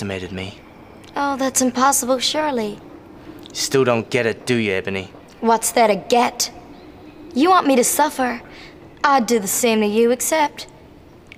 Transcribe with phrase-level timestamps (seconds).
[0.00, 0.58] underestimated me.
[1.16, 2.78] Oh, that's impossible, surely.
[3.52, 5.10] Still don't get it, do you, Ebony?
[5.40, 6.52] What's there to get?
[7.34, 8.40] You want me to suffer?
[9.02, 10.66] I'd do the same to you, except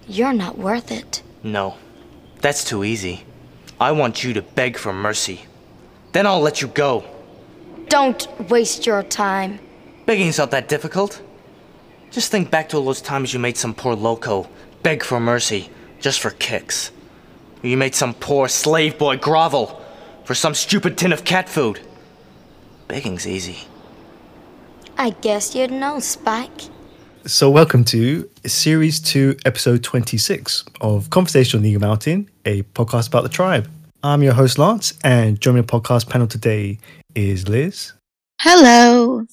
[0.07, 1.23] you're not worth it.
[1.43, 1.77] No.
[2.41, 3.25] That's too easy.
[3.79, 5.41] I want you to beg for mercy.
[6.13, 7.05] Then I'll let you go.
[7.89, 9.59] Don't waste your time.
[10.07, 11.23] Begging's not that difficult.
[12.11, 14.49] Just think back to all those times you made some poor loco
[14.83, 15.69] beg for mercy
[16.01, 16.91] just for kicks.
[17.63, 19.81] Or you made some poor slave boy grovel
[20.25, 21.81] for some stupid tin of cat food.
[22.89, 23.59] Begging's easy.
[24.99, 26.63] I guess you'd know, Spike.
[27.27, 33.23] So, welcome to Series 2, Episode 26 of Conversation on Eagle Mountain, a podcast about
[33.25, 33.69] the tribe.
[34.03, 36.79] I'm your host, Lance, and joining the podcast panel today
[37.15, 37.93] is Liz
[38.41, 39.27] Hello.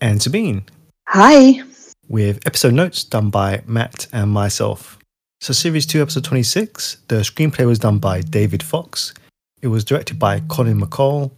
[0.00, 0.64] and Sabine,
[1.08, 1.62] Hi.
[2.08, 4.98] with episode notes done by Matt and myself.
[5.42, 9.14] So, Series 2, Episode 26, the screenplay was done by David Fox,
[9.62, 11.30] it was directed by Colin McCall,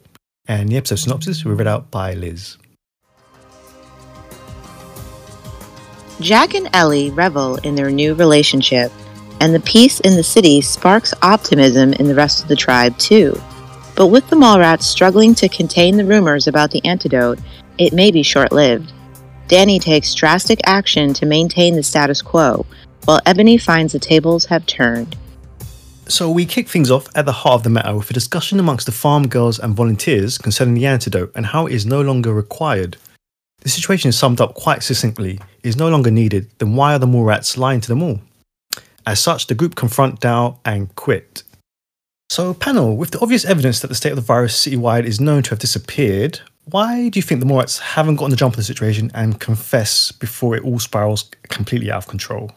[0.48, 2.56] and the episode synopsis was read out by Liz.
[6.20, 8.90] Jack and Ellie revel in their new relationship,
[9.40, 13.40] and the peace in the city sparks optimism in the rest of the tribe, too.
[13.94, 17.38] But with the Mallrats struggling to contain the rumors about the antidote,
[17.78, 18.92] it may be short lived.
[19.46, 22.66] Danni takes drastic action to maintain the status quo,
[23.04, 25.16] while Ebony finds the tables have turned.
[26.08, 28.86] So we kick things off at the heart of the matter with a discussion amongst
[28.86, 32.96] the farm girls and volunteers concerning the antidote and how it is no longer required.
[33.60, 35.40] The situation is summed up quite succinctly.
[35.62, 38.20] It is no longer needed, then why are the Mallrats lying to them all?
[39.06, 41.44] As such, the group confront Dal and quit.
[42.30, 45.42] So, panel, with the obvious evidence that the state of the virus citywide is known
[45.44, 48.64] to have disappeared, why do you think the Mallrats haven't gotten the jump on the
[48.64, 52.50] situation and confess before it all spirals completely out of control?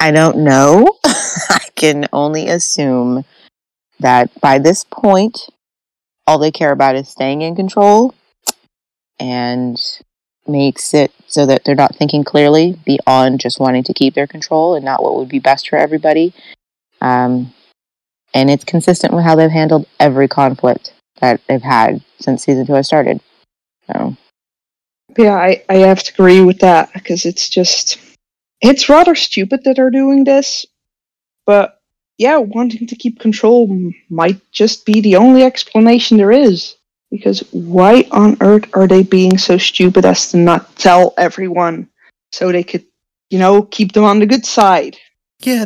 [0.00, 0.96] I don't know.
[1.04, 3.24] I can only assume
[4.00, 5.50] that by this point,
[6.26, 8.14] all they care about is staying in control
[9.18, 9.78] and
[10.46, 14.74] makes it so that they're not thinking clearly beyond just wanting to keep their control
[14.74, 16.32] and not what would be best for everybody.
[17.02, 17.52] Um,
[18.32, 22.72] and it's consistent with how they've handled every conflict that they've had since season two
[22.72, 23.20] has started.
[23.86, 24.16] So,
[25.18, 27.98] Yeah, I, I have to agree with that because it's just
[28.60, 30.66] it's rather stupid that they're doing this,
[31.46, 31.80] but
[32.18, 36.76] yeah, wanting to keep control might just be the only explanation there is.
[37.10, 41.88] Because why on earth are they being so stupid as to not tell everyone
[42.30, 42.84] so they could,
[43.30, 44.96] you know, keep them on the good side?
[45.40, 45.64] Yeah,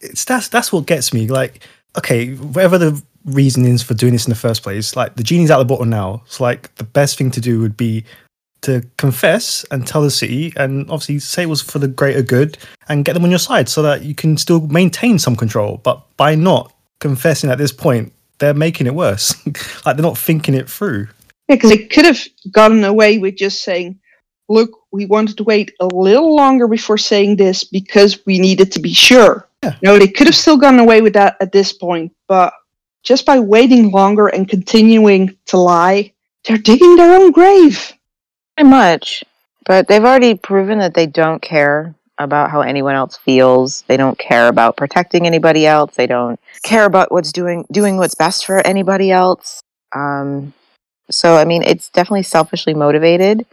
[0.00, 1.28] it's that's that's what gets me.
[1.28, 1.62] Like,
[1.96, 5.50] okay, whatever the reason is for doing this in the first place, like the genie's
[5.50, 6.22] out of the bottle now.
[6.26, 8.04] It's like the best thing to do would be
[8.62, 12.58] to confess and tell the city, and obviously say it was for the greater good,
[12.88, 15.80] and get them on your side so that you can still maintain some control.
[15.82, 19.34] But by not confessing at this point, they're making it worse.
[19.86, 21.08] like they're not thinking it through.
[21.48, 23.98] Yeah, because they could have gotten away with just saying,
[24.48, 28.80] look, we wanted to wait a little longer before saying this because we needed to
[28.80, 29.48] be sure.
[29.62, 29.76] Yeah.
[29.82, 32.52] No, they could have still gotten away with that at this point, but
[33.02, 36.12] just by waiting longer and continuing to lie,
[36.44, 37.92] they're digging their own grave.
[38.60, 39.24] Pretty much.
[39.66, 43.82] But they've already proven that they don't care about how anyone else feels.
[43.82, 45.94] They don't care about protecting anybody else.
[45.94, 49.60] They don't care about what's doing doing what's best for anybody else.
[49.94, 50.52] Um,
[51.10, 53.46] so I mean, it's definitely selfishly motivated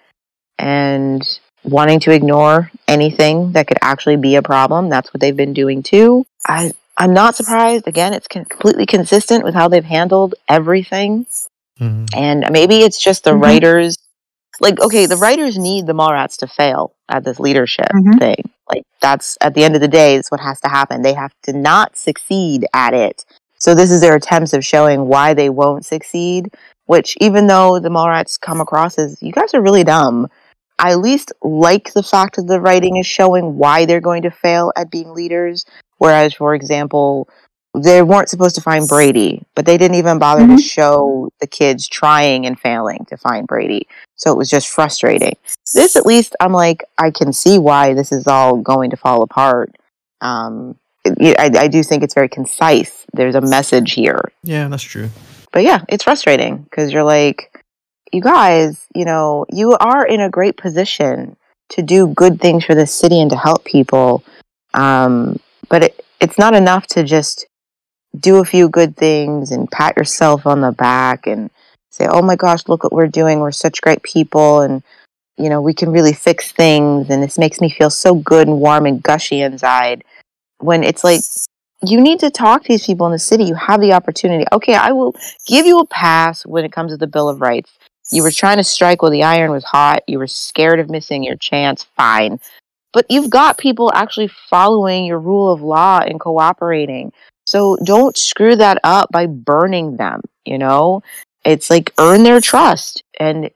[0.60, 1.22] and
[1.64, 4.90] wanting to ignore anything that could actually be a problem.
[4.90, 6.26] That's what they've been doing too.
[6.48, 7.88] I I'm not surprised.
[7.88, 11.28] Again, it's con- completely consistent with how they've handled everything.
[11.80, 12.10] Mhm.
[12.16, 13.44] And maybe it's just the Mhm.
[13.44, 13.98] writers.
[14.60, 18.20] Like, okay, the writers need the Mallrats to fail at this leadership Mhm.
[18.20, 18.50] thing.
[18.70, 21.02] Like, that's at the end of the day, is what has to happen.
[21.02, 23.26] They have to not succeed at it.
[23.60, 26.54] So this is their attempts of showing why they won't succeed.
[26.86, 30.28] Which, even though the Mallrats come across as you guys are really dumb,
[30.80, 34.32] I at least like the fact that the writing is showing why they're going to
[34.32, 35.66] fail at being leaders.
[35.98, 37.28] Whereas, for example,
[37.76, 40.60] they weren't supposed to find Brady, but they didn't even bother to Mhm.
[40.64, 43.88] show the kids trying and failing to find Brady.
[44.16, 45.36] So it was just frustrating.
[45.74, 49.22] This, at least, I'm like, I can see why this is all going to fall
[49.22, 49.76] apart.
[50.22, 50.76] Um,
[51.06, 53.06] it- I, I do think it's very concise.
[53.14, 54.32] There's a message here.
[54.44, 55.10] Yeah, that's true.
[55.52, 57.52] But yeah, it's frustrating because you're like,
[58.12, 61.36] you guys, you know, you are in a great position
[61.70, 64.24] to do good things for the city and to help people.
[64.74, 67.46] Um, but it, it's not enough to just
[68.20, 71.50] do a few good things and pat yourself on the back and
[71.90, 73.40] say, oh my gosh, look what we're doing.
[73.40, 74.62] We're such great people.
[74.62, 74.84] And,
[75.38, 77.10] you know, we can really fix things.
[77.10, 80.04] And this makes me feel so good and warm and gushy inside.
[80.60, 81.22] When it's like,
[81.86, 83.44] you need to talk to these people in the city.
[83.44, 84.46] You have the opportunity.
[84.52, 85.16] Okay, I will
[85.46, 87.72] give you a pass when it comes to the Bill of Rights.
[88.12, 90.04] You were trying to strike while the iron was hot.
[90.08, 91.84] You were scared of missing your chance.
[91.96, 92.40] Fine.
[92.94, 97.12] But you've got people actually following your rule of law and cooperating.
[97.48, 101.02] So don't screw that up by burning them, you know?
[101.46, 103.50] It's like earn their trust and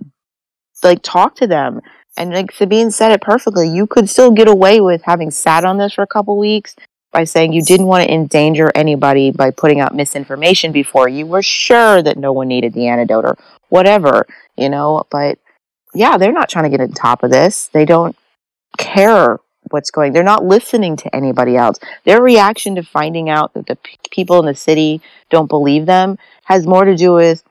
[0.81, 1.81] like talk to them.
[2.15, 5.77] And like Sabine said it perfectly, you could still get away with having sat on
[5.77, 6.73] this for a couple weeks
[7.11, 11.43] by saying you didn't want to endanger anybody by putting out misinformation before you were
[11.43, 15.03] sure that no one needed the antidote or whatever, you know.
[15.11, 15.37] But
[15.93, 17.67] yeah, they're not trying to get on top of this.
[17.73, 18.15] They don't
[18.77, 19.39] care
[19.69, 20.13] what's going.
[20.13, 21.79] They're not listening to anybody else.
[22.03, 26.17] Their reaction to finding out that the p- people in the city don't believe them
[26.45, 27.43] has more to do with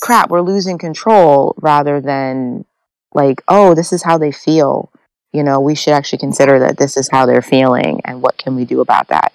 [0.00, 2.64] crap, we're losing control rather than
[3.12, 4.90] like, oh, this is how they feel.
[5.32, 8.56] You know, we should actually consider that this is how they're feeling and what can
[8.56, 9.32] we do about that?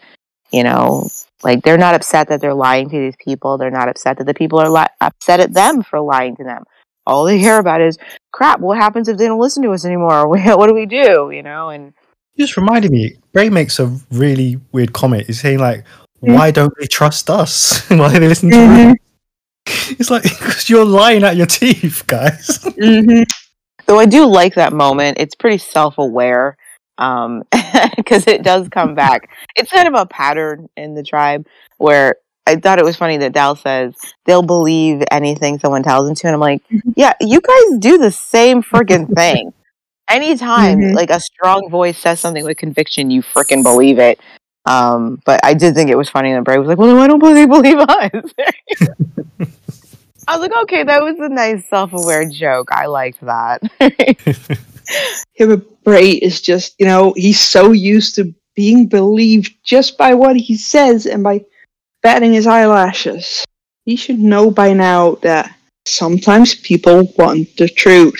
[0.51, 1.07] You know,
[1.43, 3.57] like they're not upset that they're lying to these people.
[3.57, 6.63] They're not upset that the people are li- upset at them for lying to them.
[7.05, 7.97] All they care about is
[8.31, 8.59] crap.
[8.59, 10.27] What happens if they don't listen to us anymore?
[10.27, 11.31] what do we do?
[11.31, 11.93] You know, and
[12.37, 13.15] just reminded me.
[13.33, 15.27] Bray makes a really weird comment.
[15.27, 15.83] He's saying like,
[16.19, 17.85] "Why don't they trust us?
[17.89, 18.91] Why do they listen to Mhm.
[18.91, 18.97] us?"
[19.99, 22.59] It's like because you're lying at your teeth, guys.
[22.79, 23.23] hmm
[23.87, 25.17] Though I do like that moment.
[25.19, 26.57] It's pretty self-aware
[26.97, 27.43] um
[27.97, 29.29] because it does come back.
[29.55, 31.45] It's kind of a pattern in the tribe
[31.77, 32.15] where
[32.47, 33.95] I thought it was funny that Dal says
[34.25, 36.61] they'll believe anything someone tells them to, and I'm like,
[36.95, 39.51] yeah, you guys do the same freaking thing.
[40.09, 40.93] Anytime Mhm.
[40.95, 44.19] like a strong voice says something with conviction, you freaking believe it.
[44.65, 47.07] Um, but I did think it was funny that Bray was like, "Well, then why
[47.07, 48.11] don't they believe us?"
[50.27, 52.69] I was like, "Okay, that was a nice self-aware joke.
[52.71, 53.61] I liked that."
[55.39, 60.13] Yeah, but Bray is just, you know, he's so used to being believed just by
[60.13, 61.43] what he says and by
[62.03, 63.43] batting his eyelashes.
[63.85, 65.51] He should know by now that
[65.85, 68.13] sometimes people want the truth.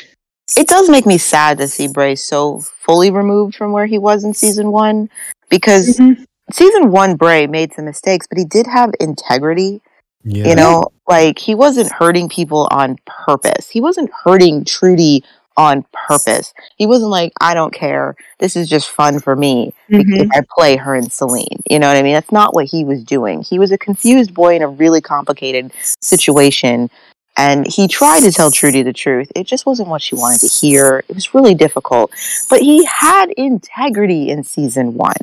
[0.58, 4.24] It does make me sad to see Bray so fully removed from where he was
[4.24, 5.10] in season one
[5.50, 6.26] because Mhm.
[6.52, 9.82] season one Bray made some mistakes, but he did have integrity.
[10.24, 10.50] Yeah.
[10.50, 13.70] You know, like he wasn't hurting people on purpose.
[13.70, 15.24] He wasn't hurting Trudy
[15.58, 16.54] on purpose.
[16.76, 18.16] He wasn't like, I don't care.
[18.40, 20.24] This is just fun for me Mhm.
[20.24, 21.62] if I play her and Salene.
[21.70, 22.14] You know what I mean?
[22.14, 23.42] That's not what he was doing.
[23.42, 25.72] He was a confused boy in a really complicated
[26.02, 26.90] situation.
[27.38, 29.32] And he tried to tell Trudy the truth.
[29.36, 31.04] It just wasn't what she wanted to hear.
[31.10, 32.12] It was really difficult.
[32.50, 35.16] But he had integrity in season one,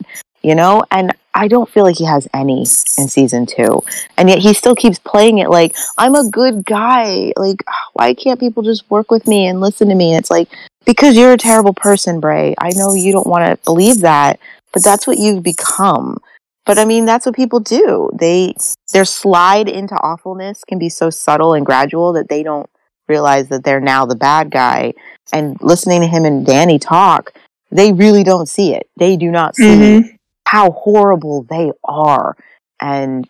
[0.42, 0.84] you know?
[0.90, 3.82] And I don't feel like he has any in season two.
[4.18, 7.32] And yet he still keeps playing it like, I'm a good guy.
[7.36, 7.64] Like,
[7.94, 10.12] why can't people just work with me and listen to me?
[10.12, 10.48] And it's like,
[10.84, 12.54] because you're a terrible person, Bray.
[12.58, 14.38] I know you don't want to believe that,
[14.72, 16.18] but that's what you've become.
[16.64, 18.10] But I mean, that's what people do.
[18.14, 18.54] They
[18.92, 22.68] their slide into awfulness can be so subtle and gradual that they don't
[23.08, 24.94] realize that they're now the bad guy.
[25.32, 27.32] And listening to him and Danni talk,
[27.70, 28.88] they really don't see it.
[28.96, 30.18] They do not see Mhm.
[30.46, 32.36] how horrible they are
[32.80, 33.28] and.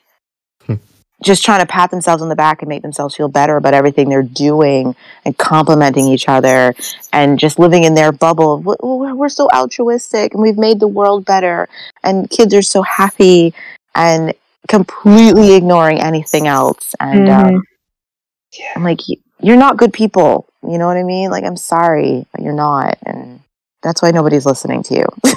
[1.23, 4.09] Just trying to pat themselves on the back and make themselves feel better about everything
[4.09, 6.75] they're doing and complimenting each other
[7.13, 8.55] and just living in their bubble.
[8.55, 11.69] of, We're we're so altruistic and we've made the world better
[12.03, 13.55] and kids are so happy
[13.95, 14.35] and
[14.69, 16.95] completely ignoring anything else.
[17.01, 17.55] And Mhm.
[17.57, 17.63] um,
[18.77, 19.01] I'm like,
[19.41, 20.47] you're not good people.
[20.63, 21.31] You know what I mean?
[21.31, 22.99] Like, I'm sorry, but you're not.
[23.05, 23.41] And
[23.83, 25.07] that's why nobody's listening to you.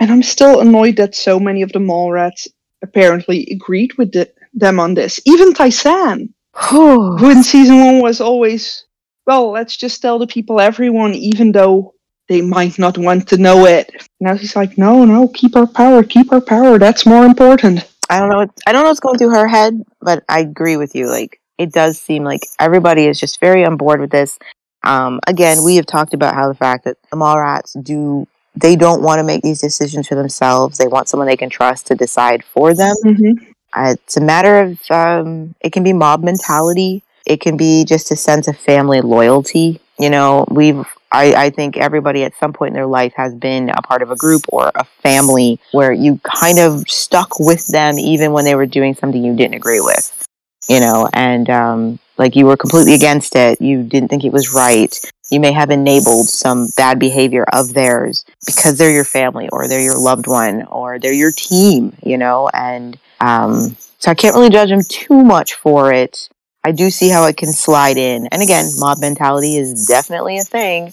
[0.00, 2.46] And I'm still annoyed that so many of the mall rats
[2.82, 5.20] apparently agreed with the, them on this.
[5.24, 8.84] Even Tai-San, who in season one was always,
[9.26, 11.94] well, let's just tell the people everyone, even though
[12.28, 13.90] they might not want to know it.
[14.20, 16.78] Now he's like, no, no, keep our power, keep our power.
[16.78, 17.90] That's more important.
[18.10, 18.38] I don't know.
[18.38, 21.08] What, I don't know what's going through her head, but I agree with you.
[21.08, 24.38] Like it does seem like everybody is just very on board with this.
[24.84, 29.02] Um, again, we have talked about how the fact that the Mallrats do they don't
[29.02, 30.78] want to make these decisions for themselves.
[30.78, 32.94] They want someone they can trust to decide for them.
[33.04, 33.50] Mm-hmm.
[33.78, 37.02] Uh, it's a matter of um, it can be mob mentality.
[37.26, 39.80] It can be just a sense of family loyalty.
[39.98, 43.70] You know, we've I, I think everybody at some point in their life has been
[43.70, 47.98] a part of a group or a family where you kind of stuck with them
[47.98, 50.26] even when they were doing something you didn't agree with.
[50.68, 53.60] You know, and um, like you were completely against it.
[53.60, 54.92] You didn't think it was right.
[55.30, 59.80] You may have enabled some bad behavior of theirs because they're your family or they're
[59.80, 64.50] your loved one or they're your team, you know, and um, so I can't really
[64.50, 66.28] judge them too much for it.
[66.64, 68.28] I do see how it can slide in.
[68.30, 70.92] And again, mob mentality is definitely a thing.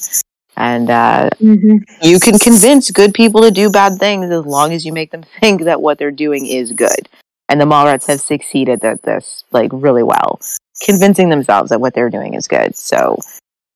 [0.57, 1.79] And uh, Mhm.
[2.01, 5.23] you can convince good people to do bad things as long as you make them
[5.39, 7.09] think that what they're doing is good.
[7.49, 10.39] And the Mallrats have succeeded at this like really well,
[10.81, 12.75] convincing themselves that what they're doing is good.
[12.75, 13.19] So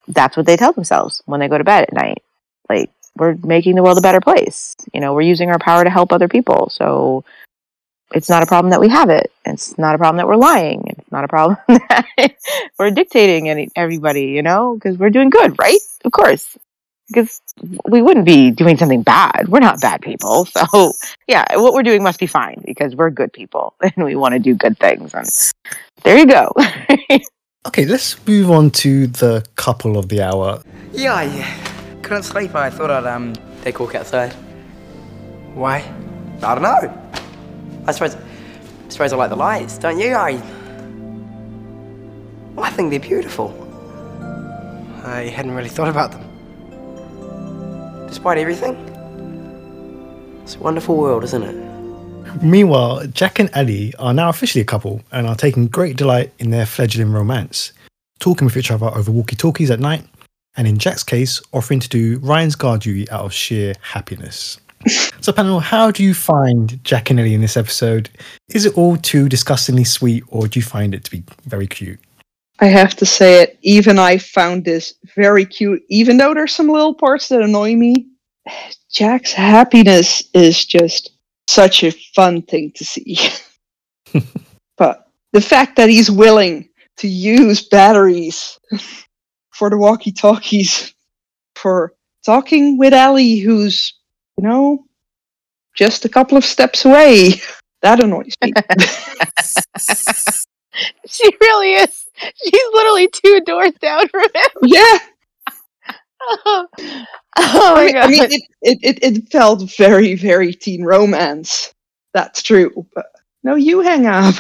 [0.07, 2.23] that's what they tell themselves when they go to bed at night.
[2.69, 4.75] Like we're making the world a better place.
[4.93, 6.69] You know, we're using our power to help other people.
[6.69, 7.23] So
[8.13, 9.31] it's not a problem that we have it.
[9.45, 10.83] It's not a problem that we're lying.
[10.97, 12.35] It's not a problem that
[12.77, 15.79] we're dictating any, everybody, you know, because we're doing good, right?
[16.05, 16.57] Of course.
[17.07, 17.41] Because
[17.87, 19.47] we wouldn't be doing something bad.
[19.47, 20.47] We're not bad people.
[20.71, 20.93] So,
[21.27, 24.39] yeah, what we're doing must be fine because we're good people and we want to
[24.39, 25.13] do good things.
[25.13, 25.27] And
[26.03, 26.53] there you go.
[27.67, 30.61] Okay, let's move on to the couple of the hour.
[30.93, 32.55] Yeah, I couldn't sleep.
[32.55, 34.33] I thought I'd um take a walk outside.
[35.53, 35.83] Why?
[36.41, 37.08] I don't know.
[37.89, 40.13] I suppose I suppose I like the lights, don't you?
[40.13, 40.39] I
[42.55, 43.49] I think they're beautiful.
[45.03, 46.23] I hadn't really thought about them.
[48.07, 48.75] Despite everything,
[50.43, 52.43] it's a wonderful world, isn't it?
[52.43, 56.51] Meanwhile, Jack and Ellie are now officially a couple and are taking great delight in
[56.51, 57.73] their fledgling romance,
[58.19, 60.05] talking with each other over walkie talkies at night,
[60.55, 64.59] and in Jack's case, offering to do Ryan's guard duty out of sheer happiness.
[64.87, 68.09] So, panel, how do you find Jack and Ellie in this episode?
[68.49, 71.99] Is it all too disgustingly sweet, or do you find it to be very cute?
[72.61, 73.57] I have to say it.
[73.61, 75.81] Even I found this very cute.
[75.89, 78.07] Even though there's some little parts that annoy me,
[78.91, 81.11] Jack's happiness is just
[81.47, 83.17] such a fun thing to see.
[84.77, 88.59] but the fact that he's willing to use batteries
[89.51, 90.93] for the walkie-talkies
[91.55, 91.93] for
[92.25, 93.93] talking with Ellie, who's
[94.39, 94.85] you know
[95.75, 97.41] just a couple of steps away,
[97.81, 98.53] that annoys me.
[101.07, 102.05] she really is.
[102.35, 104.51] She's literally two doors down from him.
[104.63, 104.97] yeah.
[106.45, 106.67] oh
[107.37, 108.03] I my mean, god.
[108.03, 111.73] I mean it, it, it, it felt very, very teen romance.
[112.13, 112.85] That's true.
[112.93, 113.07] But
[113.43, 114.35] no, you hang up.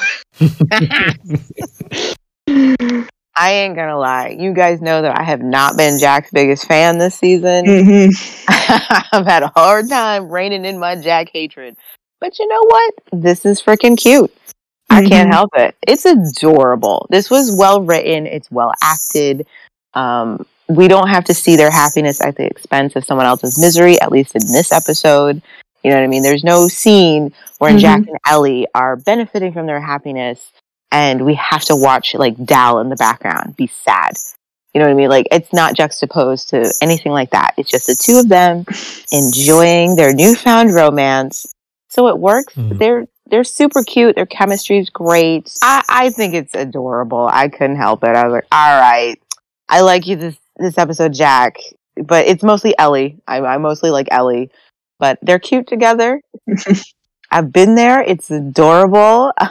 [3.41, 4.35] I ain't gonna lie.
[4.37, 7.65] You guys know that I have not been Jack's biggest fan this season.
[7.65, 8.09] Mhm.
[9.13, 11.77] I've had a hard time reining in my Jack hatred.
[12.19, 12.93] But you know what?
[13.13, 14.29] This is freaking cute.
[14.89, 15.33] I can't Mhm.
[15.33, 15.75] help it.
[15.87, 17.07] It's adorable.
[17.09, 18.27] This was well written.
[18.27, 19.47] It's well acted.
[19.93, 24.01] Um, we don't have to see their happiness at the expense of someone else's misery,
[24.01, 25.41] at least in this episode.
[25.83, 26.23] You know what I mean?
[26.23, 27.79] There's no scene where Mhm.
[27.79, 30.51] Jack and Ellie are benefiting from their happiness
[30.91, 34.13] and we have to watch like Dal in the background be sad.
[34.73, 35.09] You know what I mean?
[35.09, 37.53] Like it's not juxtaposed to anything like that.
[37.57, 38.65] It's just the two of them
[39.11, 41.53] enjoying their newfound romance.
[41.89, 42.53] So it works.
[42.55, 42.77] Mhm.
[42.77, 44.15] They're they're super cute.
[44.15, 45.51] Their chemistry is great.
[45.61, 47.27] I, I think it's adorable.
[47.31, 48.15] I couldn't help it.
[48.15, 49.19] I was like, all right,
[49.69, 51.57] I like you this this episode, Jack.
[51.95, 53.17] But it's mostly Ellie.
[53.27, 54.49] I, I mostly like Ellie.
[54.99, 56.21] But they're cute together.
[57.31, 58.01] I've been there.
[58.01, 59.31] It's adorable.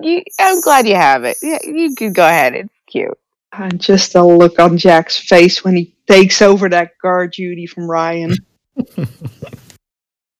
[0.00, 1.36] You- I'm glad you have it.
[1.42, 2.54] Yeah, you can go ahead.
[2.54, 3.16] It's cute.
[3.52, 7.88] And just a look on Jack's face when he takes over that guard duty from
[7.90, 8.34] Ryan.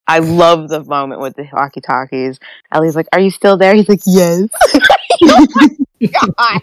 [0.09, 2.39] I love the moment with the walkie talkies.
[2.73, 3.75] Ellie's like, Are you still there?
[3.75, 4.49] He's like, Yes.
[5.25, 5.47] Oh
[6.39, 6.61] God.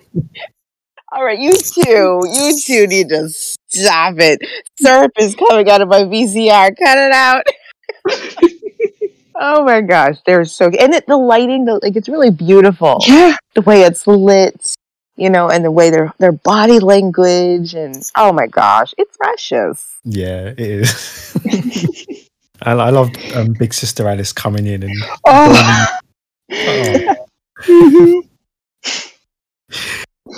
[1.12, 4.42] All right, you two, you two need to stop it.
[4.80, 6.76] Syrup is coming out of my VCR.
[6.78, 7.44] Cut it out.
[9.40, 13.00] Oh my gosh, they're so and it, the lighting, the, like it's really beautiful.
[13.08, 13.36] Yeah.
[13.56, 14.76] The way it's lit,
[15.16, 20.00] you know, and the way their their body language and oh my gosh, it's precious.
[20.04, 21.38] Yeah, it is.
[22.62, 24.96] I, I love um, Big Sister Alice coming in and.
[25.26, 25.86] Oh.
[27.72, 28.24] Oh.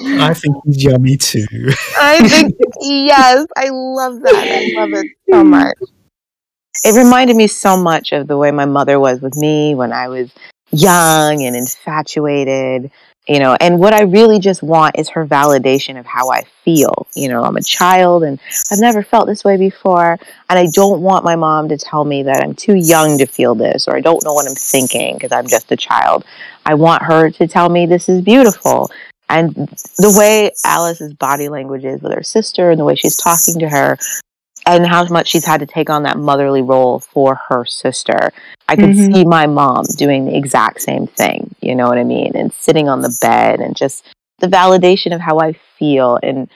[0.04, 1.46] I think he's yummy too.
[2.00, 4.36] I think yes, I love that.
[4.36, 5.78] I love it so much.
[6.84, 10.08] It reminded me so much of the way my mother was with me when I
[10.08, 10.32] was
[10.72, 12.92] young and infatuated,
[13.28, 17.08] you know, and what I really just want is her validation of how I feel.
[17.14, 18.40] You know, I'm a child and
[18.72, 20.18] I've never felt this way before,
[20.50, 23.54] and I don't want my mom to tell me that I'm too young to feel
[23.54, 26.26] this or I don't know what I'm thinking because I'm just a child.
[26.66, 28.90] I want her to tell me this is beautiful.
[29.30, 33.60] And the way Alice's body language is with her sister and the way she's talking
[33.60, 33.98] to her
[34.66, 38.32] and how much she's had to take on that motherly role for her sister.
[38.68, 39.14] I could Mhm.
[39.14, 42.32] see my mom doing the exact same thing, you know what I mean?
[42.36, 44.04] And sitting on the bed and just
[44.40, 46.50] the validation of how I feel and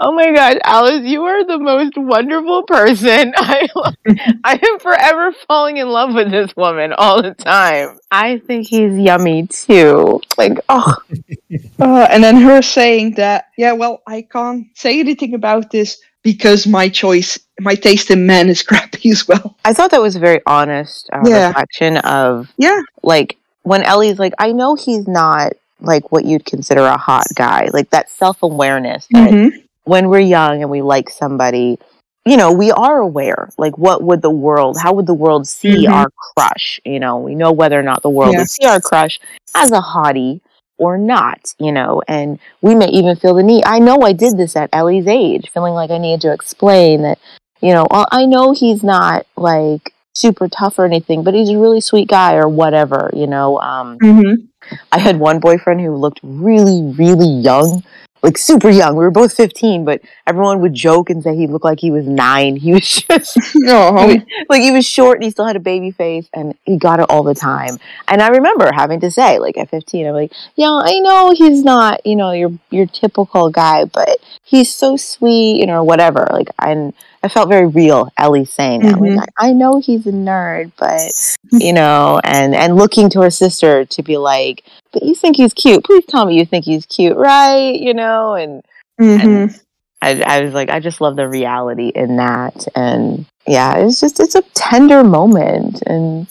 [0.00, 3.32] Oh my gosh, Alice, you are the most wonderful person.
[3.36, 3.68] I
[4.44, 7.98] I am forever falling in love with this woman all the time.
[8.10, 10.20] I think he's yummy too.
[10.36, 10.96] Like, oh,
[11.80, 16.66] Uh, and then her saying that, yeah, well, I can't say anything about this because
[16.66, 19.56] my choice, my taste in men is crappy as well.
[19.64, 21.48] I thought that was a very honest uh, Yeah.
[21.48, 22.80] reflection of Yeah.
[23.04, 27.68] like when Ellie's like, I know he's not like what you'd consider a hot guy,
[27.72, 29.50] like that self awareness that Mhm.
[29.84, 31.78] when we're young and we like somebody,
[32.24, 33.50] you know, we are aware.
[33.58, 35.92] Like, what would the world, how would the world see Mhm.
[35.92, 36.80] our crush?
[36.84, 38.38] You know, we know whether or not the world Yeah.
[38.40, 39.20] would see our crush
[39.54, 40.40] as a hottie
[40.78, 43.64] or not, you know, and we may even feel the need.
[43.66, 47.18] I know I did this at Ellie's age, feeling like I needed to explain that,
[47.60, 51.80] you know, I know he's not like super tough or anything, but he's a really
[51.80, 53.60] sweet guy or whatever, you know.
[53.60, 54.48] Um, Mhm.
[54.92, 57.82] I had one boyfriend who looked really, really young,
[58.24, 58.96] like super young.
[58.96, 62.06] We were both 15, but everyone would joke and say he looked like he was
[62.06, 62.56] nine.
[62.56, 65.60] He was just Oh, he was- like he was short and he still had a
[65.60, 67.76] baby face and he got it all the time.
[68.08, 71.62] And I remember having to say, like at 15, I'm like, yeah, I know he's
[71.62, 76.26] not, you know, your your typical guy, but he's so sweet, you know, or whatever.
[76.32, 76.92] Like, and
[77.24, 78.12] I felt very real.
[78.18, 79.16] Ellie saying that, Mhm.
[79.16, 81.10] like, I, know he's a nerd, but
[81.52, 84.62] you know, and and looking to her sister to be like,
[84.92, 85.84] but you think he's cute?
[85.84, 87.74] Please tell me you think he's cute, right?
[87.74, 88.62] You know, and
[89.00, 89.58] Mhm.
[90.02, 94.20] I, I was like, I just love the reality in that, and yeah, it's just
[94.20, 96.26] it's a tender moment, and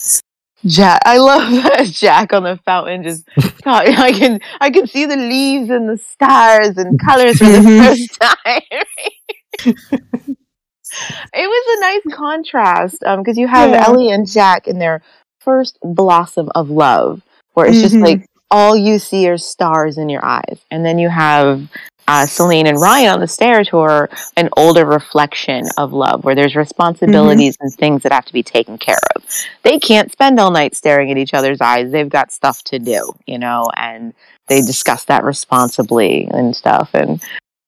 [0.64, 3.24] Jack, I love that Jack on the fountain just
[3.66, 7.84] I can I can see the leaves and the stars and colors for the Mhm.
[7.84, 8.62] first time.
[11.32, 13.86] It was a nice contrast because you have Yeah.
[13.86, 15.02] Ellie and Jack in their
[15.40, 17.22] first blossom of love,
[17.54, 18.02] where it's just Mhm.
[18.04, 21.62] like all you see are stars in your eyes, and then you have
[22.06, 26.34] uh, Salene and Ryan on the stairs who are an older reflection of love, where
[26.34, 29.24] there's responsibilities and things that have to be taken care of.
[29.62, 31.90] They can't spend all night staring at each other's eyes.
[31.90, 34.12] They've got stuff to do, you know, and
[34.48, 36.90] they discuss that responsibly and stuff.
[36.92, 37.22] And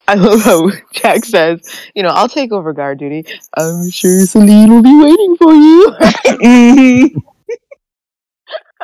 [0.08, 1.60] I love how Jack says,
[1.94, 3.24] you know, I'll take over guard duty.
[3.56, 7.20] I'm sure Salene will be waiting for you.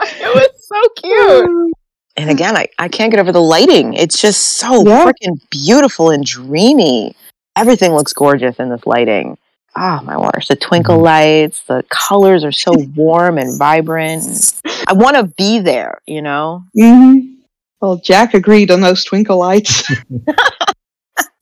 [0.04, 1.74] It was so cute.
[2.18, 3.94] And again, I, I can't get over the lighting.
[3.94, 5.06] It's just so Yeah.
[5.06, 7.16] freaking beautiful and dreamy.
[7.56, 9.38] Everything looks gorgeous in this lighting.
[9.76, 11.04] Oh my gosh, the twinkle Mhm.
[11.04, 14.60] lights, the colors are so warm and vibrant.
[14.86, 16.62] I want to be there, you know?
[16.78, 17.36] Mhm.
[17.80, 19.82] Well, Jack agreed on those twinkle lights.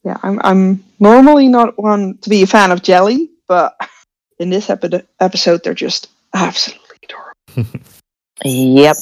[0.05, 0.41] Yeah, I'm.
[0.43, 3.77] I'm normally not one to be a fan of jelly, but
[4.39, 7.81] in this epi- episode, they're just absolutely adorable.
[8.45, 8.97] Yep.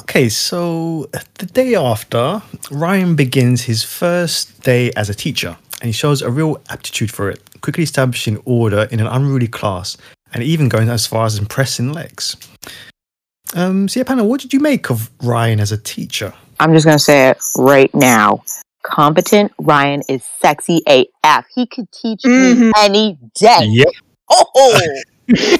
[0.00, 5.92] Okay, so the day after, Ryan begins his first day as a teacher, and he
[5.92, 9.96] shows a real aptitude for it, quickly establishing order in an unruly class,
[10.34, 12.36] and even going as far as impressing Lex.
[13.54, 16.34] Um, so yeah, Panna, what did you make of Ryan as a teacher?
[16.60, 18.42] I'm just going to say it right now.
[18.82, 21.44] Competent Ryan is sexy AF.
[21.54, 22.72] He could teach me Mhm.
[22.78, 23.64] any day.
[23.64, 23.88] Yep.
[24.30, 24.80] Oh,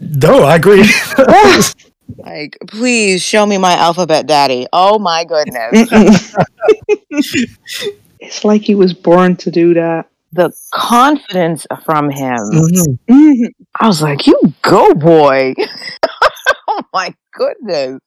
[0.00, 0.84] No, I agree.
[2.18, 4.66] like, please show me my alphabet daddy.
[4.72, 6.32] Oh my goodness.
[8.20, 10.06] It's like he was born to do that.
[10.34, 12.38] the confidence from him.
[12.52, 12.98] Mhm.
[13.08, 13.46] Mhm.
[13.78, 15.52] I was like, you go, boy.
[16.68, 18.00] oh my goodness.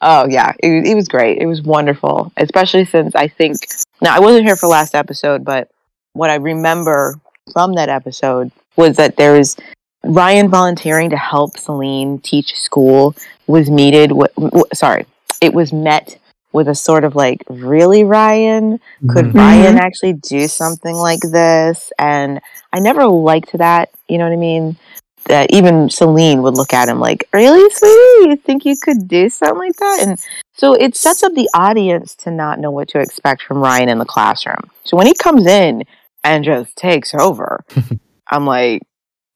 [0.00, 0.52] Oh, yeah.
[0.60, 1.38] It, it was great.
[1.38, 3.56] It was wonderful, especially since I think,
[4.00, 5.68] now I wasn't here for last episode, but
[6.12, 7.16] what I remember
[7.52, 9.56] from that episode was that there was
[10.04, 13.16] Ryan volunteering to help Salene teach school
[13.48, 15.06] was meted with, w- sorry,
[15.40, 16.16] it was met
[16.52, 18.78] with a sort of like, really, Ryan?
[19.08, 19.34] could Mhm.
[19.34, 19.80] Ryan Mhm.
[19.80, 21.92] actually do something like this?
[21.98, 22.40] And
[22.72, 24.76] I never liked that, you know what I mean?
[25.28, 28.30] That even Salene would look at him like, Really, sweetie?
[28.30, 29.98] You think you could do something like that?
[30.02, 30.18] And
[30.54, 33.98] so it sets up the audience to not know what to expect from Ryan in
[33.98, 34.70] the classroom.
[34.84, 35.84] So when he comes in
[36.24, 37.64] and just takes over,
[38.30, 38.82] I'm like,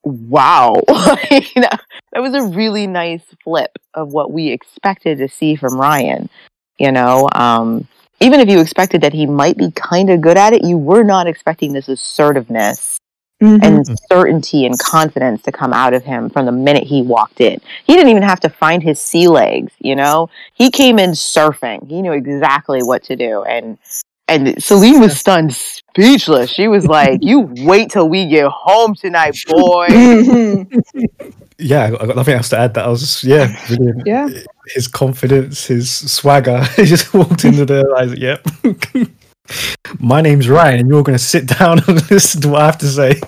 [0.02, 0.80] wow.
[0.88, 6.28] Like, that was a really nice flip of what we expected to see from Ryan.
[6.78, 7.86] You know, um,
[8.20, 11.04] even if you expected that he might be kind of good at it, you were
[11.04, 12.98] not expecting this assertiveness
[13.42, 13.62] Mhm.
[13.62, 17.60] and certainty and confidence to come out of him from the minute he walked in.
[17.84, 20.28] He didn't even have to find his sea legs, you know?
[20.54, 21.88] He came in surfing.
[21.88, 23.42] He knew exactly what to do.
[23.42, 23.78] And
[24.28, 26.48] and Salene was stunned speechless.
[26.50, 29.88] She was like, You wait till we get home tonight, boy.
[29.88, 30.82] Mhm.
[31.58, 32.74] Yeah, I got nothing else to add.
[32.74, 34.02] That I was just, yeah, brilliant.
[34.06, 34.28] Yeah.
[34.74, 36.62] His confidence, his swagger.
[36.76, 37.84] He just walked into there.
[37.96, 38.46] I was like, yep.
[39.98, 42.78] My name's Ryan, and you're going to sit down and listen to what I have
[42.78, 43.20] to say.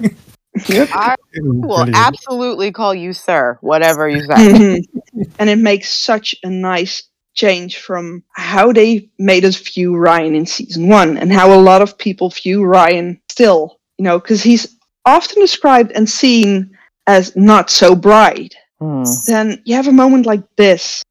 [0.68, 1.96] I will Brilliant.
[1.96, 4.82] absolutely call you sir, whatever you say.
[5.38, 10.46] And it makes such a nice change from how they made us view Ryan in
[10.46, 14.76] season one and how a lot of people view Ryan still you know, because he's
[15.04, 18.54] often described and seen as not so bright.
[18.80, 19.04] Hmm.
[19.26, 21.02] Then you have a moment like this,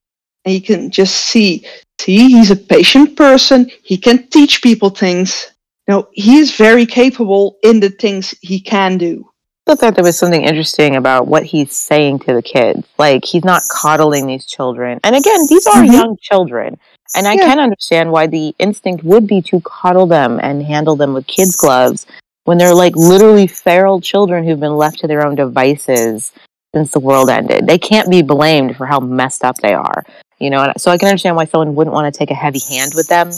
[0.46, 1.66] and you can just see,
[2.00, 3.70] see, he's a patient person.
[3.84, 5.52] He can teach people things.
[5.88, 9.30] No, he is very capable in the things he can do.
[9.68, 12.86] I thought there was something interesting about what he's saying to the kids.
[12.98, 15.00] Like he's not coddling these children.
[15.04, 15.94] And again, these are Mhm.
[15.94, 16.78] young children.
[17.16, 17.46] And I Yeah.
[17.46, 21.56] can understand why the instinct would be to coddle them and handle them with kids'
[21.56, 22.06] gloves
[22.46, 26.32] when they're like literally feral children who've been left to their own devices
[26.74, 27.68] since the world ended.
[27.68, 30.04] They can't be blamed for how messed up they are.
[30.44, 32.60] You know, and so I can understand why someone wouldn't want to take a heavy
[32.60, 33.32] hand with them,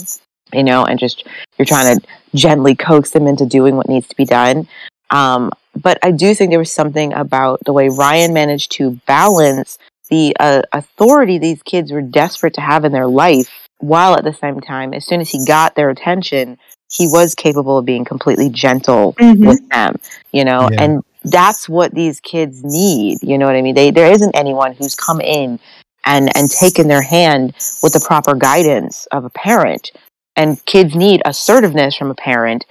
[0.52, 1.22] you know, and just
[1.56, 4.66] you're trying to gently coax them into doing what needs to be done.
[5.10, 9.78] Um, but I do think there was something about the way Ryan managed to balance
[10.10, 14.32] the uh, authority these kids were desperate to have in their life, while at the
[14.32, 16.58] same time, as soon as he got their attention,
[16.90, 19.46] he was capable of being completely gentle Mhm.
[19.46, 20.00] with them,
[20.32, 20.82] you know, Yeah.
[20.82, 23.18] and that's what these kids need.
[23.22, 23.76] You know what I mean?
[23.76, 25.60] They, there isn't anyone who's come in
[26.06, 29.90] and, and taken their hand with the proper guidance of a parent.
[30.36, 32.64] And kids need assertiveness from a parent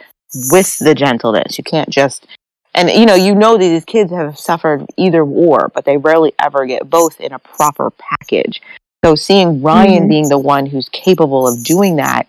[0.50, 1.58] with the gentleness.
[1.58, 2.26] You can't just,
[2.74, 6.34] and you know, you know that these kids have suffered either war, but they rarely
[6.42, 8.62] ever get both in a proper package.
[9.04, 10.10] So seeing Ryan Mhm.
[10.10, 12.28] being the one who's capable of doing that,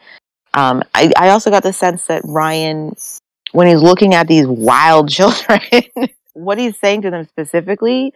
[0.54, 2.96] um, I, I also got the sense that Ryan,
[3.52, 5.60] when he's looking at these wild children,
[6.32, 8.12] what he's saying to them specifically,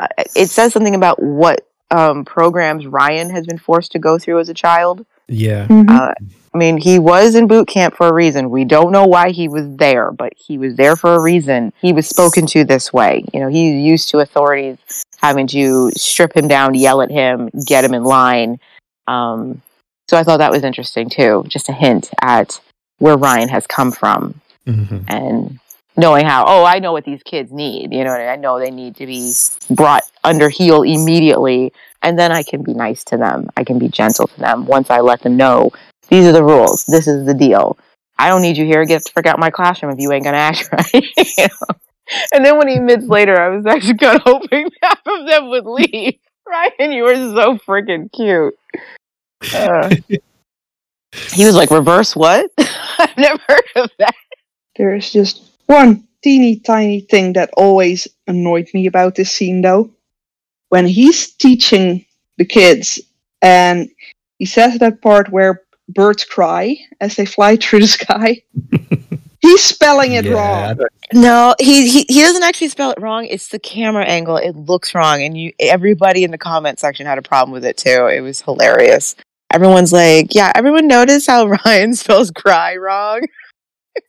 [0.00, 4.40] uh, it says something about what um, programs Ryan has been forced to go through
[4.40, 5.06] as a child.
[5.28, 5.66] Yeah.
[5.68, 5.90] Mhm.
[5.90, 6.14] Uh,
[6.54, 8.48] I mean, he was in boot camp for a reason.
[8.50, 11.72] We don't know why he was there, but he was there for a reason.
[11.82, 13.24] He was spoken to this way.
[13.34, 14.78] You know, he's used to authorities
[15.18, 18.58] having to strip him down, yell at him, get him in line.
[19.06, 19.60] Um,
[20.08, 22.60] so I thought that was interesting too, just a hint at
[22.98, 25.60] where Ryan has come from hmm and
[25.96, 28.28] knowing how oh i know what these kids need you know what I, mean?
[28.28, 29.32] I know they need to be
[29.70, 33.48] brought under heel immediately and then i can be nice to them.
[33.56, 35.70] I can be gentle to them once i let them know
[36.08, 36.84] these are the rules.
[36.86, 37.76] This is the deal.
[38.16, 38.84] I don't need you here.
[38.84, 41.76] Get the frick out my classroom if you ain't gonna act right you know?
[42.32, 45.48] and then when he admits later i was actually kind of hoping half of them
[45.48, 46.14] would leave
[46.46, 48.56] ryan you were so freaking cute.
[49.52, 49.94] Uh,
[51.32, 52.50] he was like reverse what?
[52.98, 54.14] I've never heard of that.
[54.76, 59.90] There's just one teeny tiny thing that always annoyed me about this scene, though.
[60.70, 62.04] When he's teaching
[62.38, 63.00] the kids,
[63.42, 63.88] and
[64.38, 68.42] he says that part where birds cry as they fly through the sky,
[69.40, 70.78] he's spelling it Yeah, wrong.
[71.12, 73.26] No, he, he he doesn't actually spell it wrong.
[73.26, 74.36] It's the camera angle.
[74.36, 77.76] It looks wrong, and you everybody in the comment section had a problem with it
[77.76, 78.06] too.
[78.06, 79.14] It was hilarious.
[79.52, 83.20] Everyone's like, "Yeah, everyone noticed how Ryan spells cry wrong."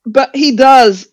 [0.06, 1.08] But he does.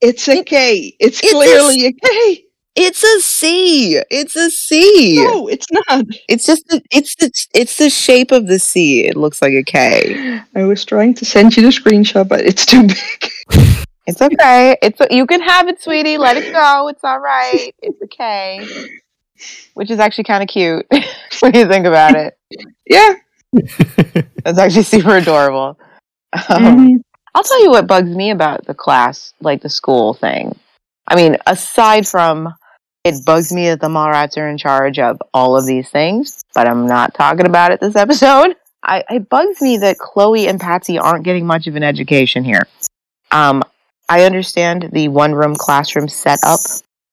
[0.00, 0.94] It's a K.
[0.98, 2.44] It's, it's clearly a K.
[2.76, 4.00] It's a C.
[4.10, 5.22] It's a C.
[5.24, 6.04] No, it's not.
[6.28, 9.06] It's just the, it's the it's the shape of the C.
[9.06, 10.40] It looks like a K.
[10.54, 13.30] I was trying to send you the screenshot, but it's too big.
[14.06, 14.76] It's okay.
[14.82, 16.18] It's you can have it, sweetie.
[16.18, 16.88] Let it go.
[16.88, 17.72] It's all right.
[17.80, 18.66] It's a K,
[19.74, 20.84] which is actually kind of cute
[21.40, 22.36] when you think about it.
[22.86, 23.14] Yeah.
[24.42, 25.78] That's actually super adorable.
[26.32, 27.02] Um, Mhm.
[27.34, 30.58] I'll tell you what bugs me about the class, like the school thing.
[31.06, 32.54] I mean, aside from
[33.04, 36.66] it bugs me that the Mallrats are in charge of all of these things, but
[36.66, 38.56] I'm not talking about it this episode.
[38.82, 42.66] I, it bugs me that Chloe and Patsy aren't getting much of an education here.
[43.30, 43.62] Um,
[44.08, 46.60] I understand the one room classroom setup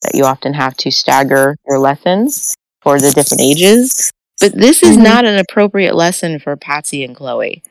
[0.01, 4.97] that you often have to stagger your lessons for the different ages, but this is
[4.97, 5.03] Mhm.
[5.03, 7.63] not an appropriate lesson for Patsy and Chloe.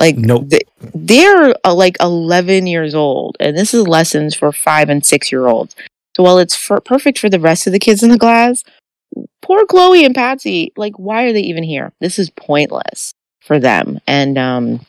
[0.00, 0.48] Like, Nope.
[0.50, 5.30] th- they're uh, like 11 years old, and this is lessons for five and six
[5.30, 5.76] year olds.
[6.16, 8.64] So while it's for, perfect for the rest of the kids in the class,
[9.42, 11.92] poor Chloe and Patsy, like, why are they even here?
[12.00, 14.00] This is pointless for them.
[14.06, 14.86] And um,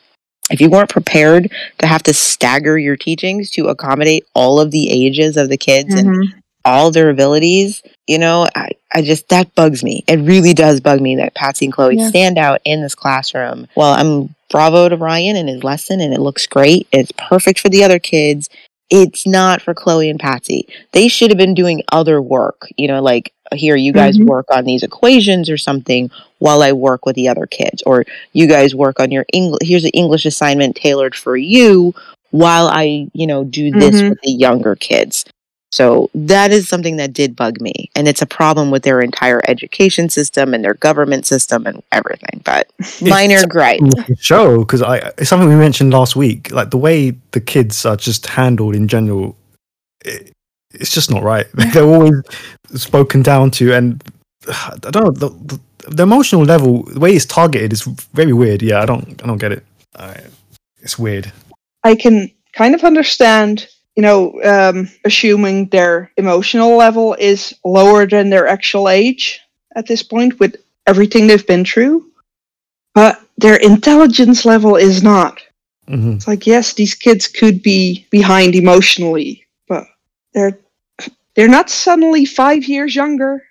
[0.50, 4.90] if you weren't prepared to have to stagger your teachings to accommodate all of the
[4.90, 6.41] ages of the kids and Mhm.
[6.64, 10.04] All their abilities, you know, I, I just, that bugs me.
[10.06, 12.08] It really does bug me that Patsy and Chloe Yeah.
[12.08, 13.66] stand out in this classroom.
[13.76, 16.86] Well, I'm bravo to Ryan and his lesson, and it looks great.
[16.92, 18.48] It's perfect for the other kids.
[18.90, 20.68] It's not for Chloe and Patsy.
[20.92, 24.26] They should have been doing other work, you know, like here, you guys Mhm.
[24.26, 28.46] work on these equations or something while I work with the other kids, or you
[28.46, 29.60] guys work on your English.
[29.66, 31.94] Here's an English assignment tailored for you
[32.30, 34.10] while I, you know, do this Mhm.
[34.10, 35.24] with the younger kids.
[35.72, 37.90] So that is something that did bug me.
[37.96, 42.42] And it's a problem with their entire education system and their government system and everything.
[42.44, 42.70] But
[43.02, 43.80] minor gripe.
[44.18, 46.50] show because I it's something we mentioned last week.
[46.52, 49.36] Like the way the kids are just handled in general
[50.04, 50.32] it,
[50.72, 51.46] it's just not right.
[51.54, 52.22] They're always
[52.74, 54.02] spoken down to, and
[54.48, 58.62] I don't know the, the, the emotional level, the way it's targeted is very weird.
[58.62, 59.66] Yeah, I don't, I don't get it.
[59.94, 60.14] Uh,
[60.80, 61.30] it's weird.
[61.84, 68.30] I can kind of understand, you know, um, assuming their emotional level is lower than
[68.30, 69.40] their actual age
[69.76, 72.10] at this point with everything they've been through,
[72.94, 75.40] but their intelligence level is not.
[75.88, 79.84] hmm It's like yes, these kids could be behind emotionally, but
[80.34, 80.58] they're
[81.34, 83.42] they're not suddenly five years younger.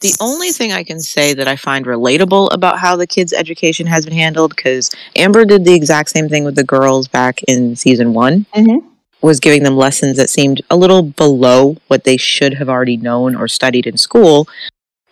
[0.00, 3.86] The only thing I can say that I find relatable about how the kids' education
[3.86, 7.76] has been handled, because Amber did the exact same thing with the girls back in
[7.76, 8.82] season one, Mhm.
[9.22, 13.34] Was giving them lessons that seemed a little below what they should have already known
[13.34, 14.48] or studied in school.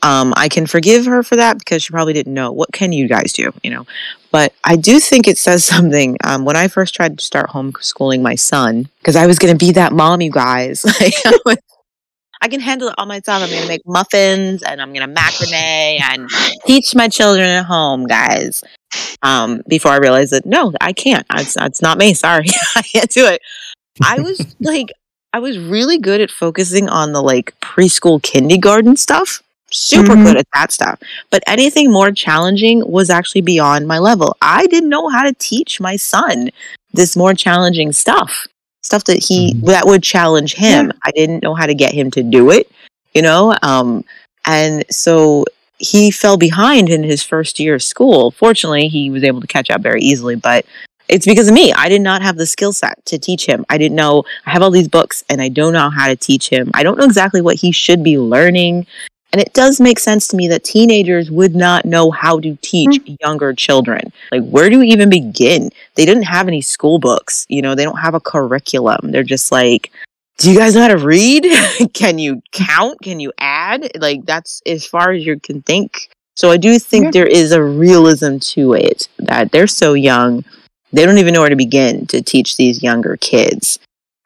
[0.03, 2.53] Um, I can forgive her for that because she probably didn't know.
[2.53, 3.53] What can you guys do?
[3.63, 3.87] You know,
[4.31, 6.17] but I do think it says something.
[6.25, 9.65] Um, when I first tried to start homeschooling my son, because I was going to
[9.65, 10.85] be that mom, you guys.
[12.41, 13.43] I can handle it all myself.
[13.43, 16.31] I'm going to make muffins and I'm going to macrame and
[16.67, 18.63] teach my children at home, guys.
[19.23, 21.27] Um, before I realized that no, I can't.
[21.35, 22.15] It's not me.
[22.15, 23.43] Sorry, I can't do it.
[24.05, 24.89] I was like,
[25.33, 29.43] I was really good at focusing on the like preschool kindergarten stuff.
[29.71, 30.25] Super Mhm.
[30.25, 30.99] good at that stuff.
[31.31, 34.35] But anything more challenging was actually beyond my level.
[34.41, 36.49] I didn't know how to teach my son
[36.95, 38.47] this more challenging stuff.
[38.83, 39.67] Stuff that he Mhm.
[39.67, 40.93] that would challenge him.
[41.05, 42.71] I didn't know how to get him to do it,
[43.15, 43.55] you know?
[43.63, 44.05] Um
[44.47, 45.45] and so
[45.79, 48.31] he fell behind in his first year of school.
[48.31, 50.65] Fortunately, he was able to catch up very easily, but
[51.09, 51.73] it's because of me.
[51.73, 53.65] I did not have the skill set to teach him.
[53.69, 54.25] I didn't know.
[54.47, 56.71] I have all these books and I don't know how to teach him.
[56.75, 58.87] I don't know exactly what he should be learning.
[59.33, 63.03] And it does make sense to me that teenagers would not know how to teach
[63.03, 63.17] mm.
[63.21, 64.11] younger children.
[64.33, 65.71] Like, where do we even begin?
[65.97, 67.45] They didn't have any school books.
[67.49, 69.11] You know, they don't have a curriculum.
[69.11, 69.93] They're just like,
[70.39, 71.47] do you guys know how to read?
[71.93, 73.03] can you count?
[73.03, 73.91] Can you add?
[73.99, 76.09] Like, that's as far as you can think.
[76.35, 77.11] So I do think Yeah.
[77.11, 80.45] there is a realism to it that they're so young,
[80.93, 83.79] they don't even know where to begin to teach these younger kids.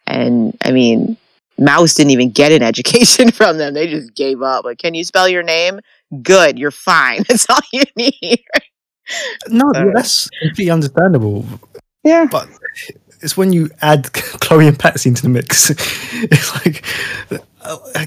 [0.06, 1.16] And I mean,
[1.58, 3.74] Mouse didn't even get an education from them.
[3.74, 4.64] They just gave up.
[4.64, 5.80] Like, can you spell your name?
[6.22, 7.24] Good, you're fine.
[7.28, 8.44] That's all you need.
[9.48, 11.44] No, Uh, that's completely understandable.
[12.04, 12.26] Yeah.
[12.30, 12.48] But
[13.20, 15.70] it's when you add Chloe and Patsy into the mix.
[15.70, 16.84] It's like
[17.62, 18.06] uh,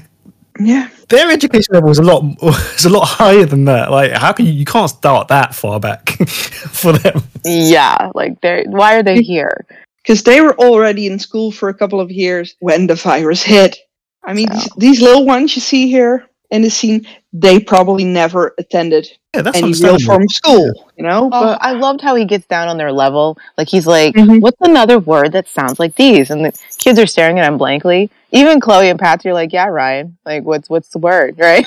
[0.58, 0.88] Yeah.
[1.08, 2.24] their education level is a lot
[2.76, 3.90] is a lot higher than that.
[3.90, 7.22] Like, how can you you can't start that far back for them?
[7.44, 9.66] yeah, like they're why are they here?
[10.02, 13.76] Because they were already in school for a couple of years when the virus hit.
[14.24, 18.04] I mean, So- these, these little ones you see here in the scene, they probably
[18.04, 20.06] never attended Yeah, that's any real understandable.
[20.06, 21.26] form of school, you know?
[21.26, 23.36] Oh, But I loved how he gets down on their level.
[23.58, 24.40] Like he's like, Mhm.
[24.40, 28.10] "What's another word that sounds like these?" And the kids are staring at him blankly.
[28.32, 30.16] Even Chloe and Patsy are like, "Yeah, Ryan.
[30.24, 31.66] Like, what's what's the word, right?"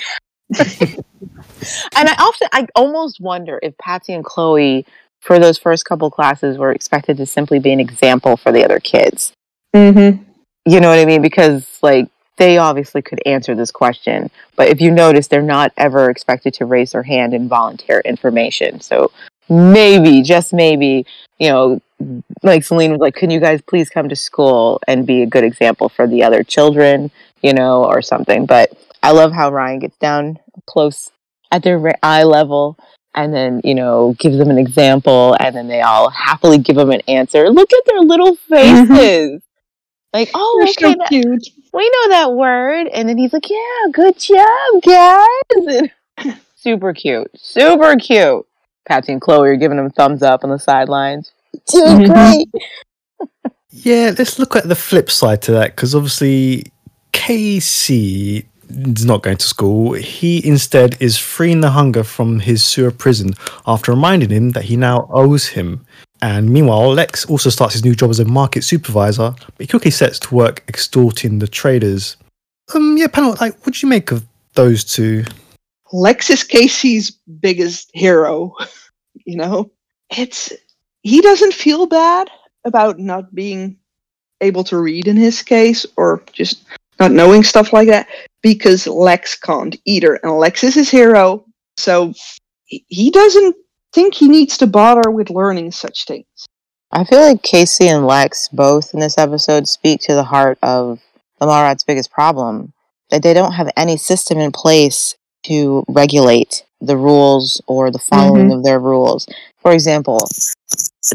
[0.60, 4.86] and I often, I almost wonder if Patsy and Chloe,
[5.20, 8.80] for those first couple classes, were expected to simply be an example for the other
[8.80, 9.32] kids.
[9.76, 10.20] Mhm.
[10.66, 11.22] You know what I mean?
[11.22, 12.08] Because like
[12.40, 16.66] they obviously could answer this question, but if you notice, they're not ever expected to
[16.66, 18.82] raise their hand and volunteer information.
[18.82, 19.12] So
[19.48, 21.06] maybe, just maybe,
[21.38, 21.82] you know,
[22.42, 25.44] like Salene was like, "Can you guys please come to school and be a good
[25.44, 27.12] example for the other children?"
[27.44, 28.48] You know, or something.
[28.48, 28.72] But
[29.04, 31.12] I love how Ryan gets down close
[31.52, 32.78] at their eye level.
[33.16, 36.92] And then, you know, gives them an example, and then they all happily give him
[36.92, 37.50] an answer.
[37.50, 38.94] Look at their little mm-hmm.
[38.94, 39.42] faces.
[40.14, 41.48] Like, oh, They're okay, so that- cute.
[41.74, 42.88] We know that word.
[42.88, 45.90] And then he's like, yeah, good job, guys.
[46.18, 47.30] And super cute.
[47.36, 48.46] Super cute.
[48.88, 51.32] Patsy and Chloe are giving him thumbs up on the sidelines.
[51.72, 52.48] Doing great.
[53.72, 56.66] Yeah, let's look at the flip side to that because obviously
[57.14, 59.94] KC is not going to school.
[59.94, 63.36] He instead is freeing the hunger from his sewer prison
[63.68, 65.86] after reminding him that he now owes him.
[66.22, 69.92] And meanwhile, Lex also starts his new job as a market supervisor, but he quickly
[69.92, 72.18] sets to work extorting the traders.
[72.76, 75.24] Um, yeah, panel, like, what do you make of those two?
[75.94, 78.54] Lex is KC's biggest hero.
[79.26, 79.72] You know,
[80.18, 80.52] it's
[81.02, 82.30] he doesn't feel bad
[82.64, 83.76] about not being
[84.42, 86.64] able to read in his case or just
[87.00, 88.08] not knowing stuff like that
[88.42, 91.46] because Lex can't either, and Lex is his hero.
[91.78, 92.14] So
[92.66, 93.56] he- he doesn't
[93.94, 96.26] think he needs to bother with learning such things.
[96.92, 101.00] I feel like KC and Lex both in this episode speak to the heart of
[101.40, 102.74] the Mallrats' biggest problem
[103.12, 108.52] that they don't have any system in place to regulate the rules or the following
[108.52, 109.28] of their rules.
[109.62, 110.28] For example,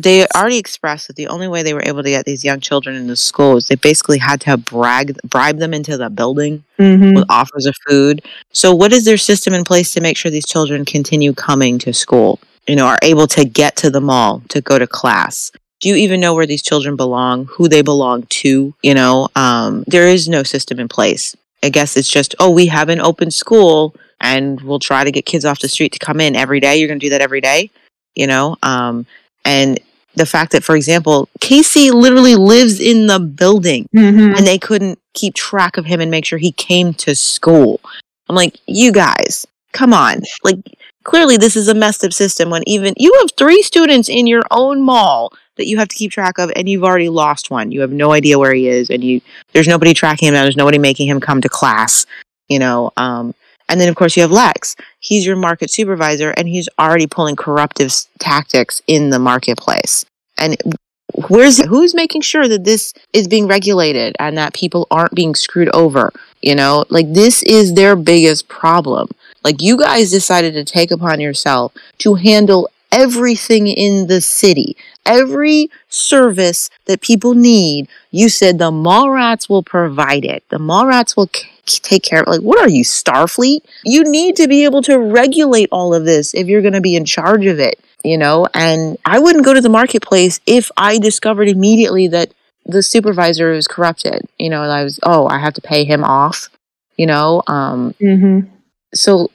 [0.00, 2.96] they already expressed that the only way they were able to get these young children
[2.96, 7.14] into school is they basically had to brag, bribe them into the building Mm-hmm.
[7.14, 8.24] with offers of food.
[8.52, 11.92] So, what is their system in place to make sure these children continue coming to
[11.94, 12.40] school?
[12.66, 15.52] You know, are able to get to the mall to go to class.
[15.80, 17.46] Do you even know where these children belong?
[17.46, 18.74] Who they belong to?
[18.82, 21.36] You know, um, there is no system in place.
[21.62, 25.26] I guess it's just, oh, we have an open school and we'll try to get
[25.26, 26.76] kids off the street to come in every day.
[26.76, 27.70] You're going to do that every day,
[28.14, 28.56] you know?
[28.62, 29.06] Um,
[29.44, 29.78] and
[30.14, 34.36] the fact that, for example, KC literally lives in the building Mm-hmm.
[34.36, 37.80] and they couldn't keep track of him and make sure he came to school.
[38.28, 40.22] I'm like, you guys, come on.
[40.44, 40.58] Like,
[41.04, 44.42] clearly, this is a messed up system when even you have three students in your
[44.50, 47.70] own mall that you have to keep track of, and you've already lost one.
[47.70, 49.20] You have no idea where he is, and you
[49.52, 50.44] there's nobody tracking him down.
[50.44, 52.06] There's nobody making him come to class.
[52.48, 53.34] You know, um,
[53.68, 54.76] and then of course you have Lex.
[54.98, 60.04] He's your market supervisor, and he's already pulling corruptive tactics in the marketplace.
[60.38, 60.56] And
[61.28, 65.68] where's who's making sure that this is being regulated and that people aren't being screwed
[65.74, 66.12] over
[66.42, 69.08] you know like this is their biggest problem
[69.44, 74.76] like you guys decided to take upon yourself to handle everything in the city.
[75.04, 80.44] Every service that people need you said the mall rats will provide it.
[80.48, 82.30] The mall rats will c- take care of it.
[82.30, 83.60] Like what are you starfleet?
[83.84, 86.96] You need to be able to regulate all of this if you're going to be
[86.96, 88.46] in charge of it you know?
[88.54, 92.32] And i wouldn't go to the marketplace if i discovered immediately that
[92.66, 96.04] the supervisor is corrupted you know and i was oh i have to pay him
[96.04, 96.48] off
[96.96, 97.42] you know?
[97.46, 98.48] Um Mm-hmm.
[98.94, 99.30] so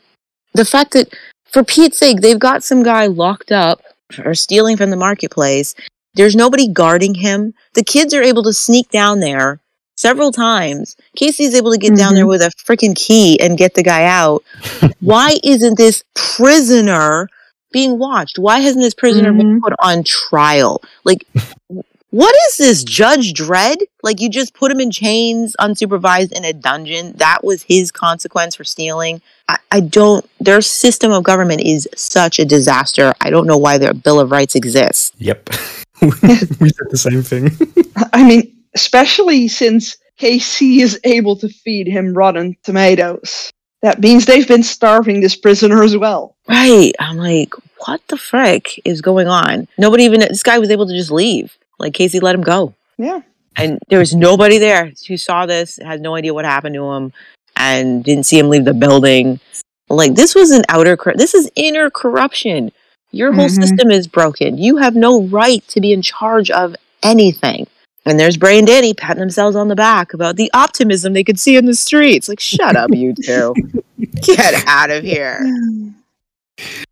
[0.54, 1.14] the fact that
[1.46, 3.82] for pete's sake they've got some guy locked up
[4.18, 5.76] or stealing from the marketplace.
[6.16, 7.54] There's nobody guarding him.
[7.76, 9.60] The kids are able to sneak down there
[9.96, 10.96] several times.
[11.18, 12.30] KC's able to get down there mm-hmm.
[12.30, 14.44] with a freaking key and get the guy out.
[15.00, 17.30] Why isn't this prisoner
[17.72, 18.40] being watched?
[18.40, 19.64] Why hasn't this prisoner been mm-hmm.
[19.64, 20.82] put on trial?
[21.04, 21.28] Like
[22.12, 26.54] what is this Judge Dredd like you just put him in chains unsupervised in a
[26.54, 31.88] dungeon that was his consequence for stealing I, I don't their system of government is
[31.96, 35.50] such a disaster i don't know why their bill of rights exists Yep.
[36.02, 37.52] we said the same thing.
[38.14, 43.52] I mean, especially since KC is able to feed him rotten tomatoes.
[43.82, 46.36] That means they've been starving this prisoner as well.
[46.50, 47.54] right i'm like
[47.86, 51.58] what the frick is going on nobody even this guy was able to just leave
[51.80, 53.22] like KC let him go Yeah.
[53.56, 57.14] and there was nobody there who saw this has no idea what happened to him
[57.56, 59.40] and didn't see him leave the building
[59.90, 62.72] like this was an outer cor- this is inner corruption
[63.12, 63.56] your whole Mhm.
[63.62, 67.66] system is broken you have no right to be in charge of anything
[68.06, 71.40] and there's Bray and Danni patting themselves on the back about the optimism they could
[71.40, 72.28] see in the streets.
[72.30, 73.54] Like, shut up, you two.
[74.24, 75.40] Get out of here.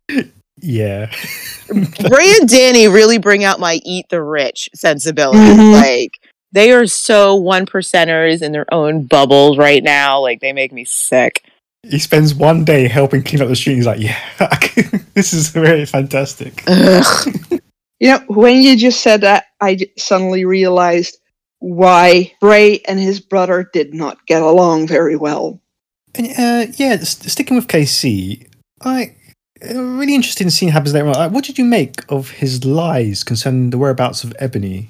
[0.60, 1.10] yeah.
[1.68, 5.38] Bray and Danni really bring out my eat the rich sensibility.
[5.38, 5.72] Mhm.
[5.72, 6.18] Like
[6.52, 10.20] they are so one percenters in their own bubbles right now.
[10.20, 11.44] Like they make me sick.
[11.82, 13.76] He spends one day helping clean up the street.
[13.76, 14.18] He's like, yeah,
[15.14, 16.62] this is very fantastic.
[16.66, 17.34] Ugh.
[18.00, 21.18] You know, when you just said that, I suddenly realized
[21.58, 25.60] why Bray and his brother did not get along very well.
[26.14, 28.46] And, uh, yeah, st- sticking with KC,
[28.82, 29.16] I
[29.62, 31.14] really interesting scene happens later on.
[31.14, 34.88] Like, what did you make of his lies concerning the whereabouts of Ebony?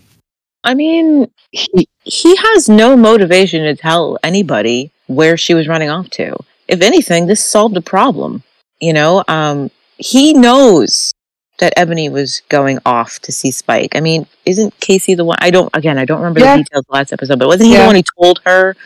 [0.65, 6.11] I mean, he, he has no motivation to tell anybody where she was running off
[6.11, 6.37] to.
[6.67, 8.43] If anything, this solved a problem.
[8.81, 11.13] You know, um, he knows
[11.59, 13.97] that Ebony was going off to see Spike.
[13.97, 15.39] I mean, isn't KC the one?
[15.41, 15.71] I don't.
[15.75, 16.57] Again, I don't remember Yeah.
[16.57, 18.77] the details of the last episode, but wasn't he the one who told her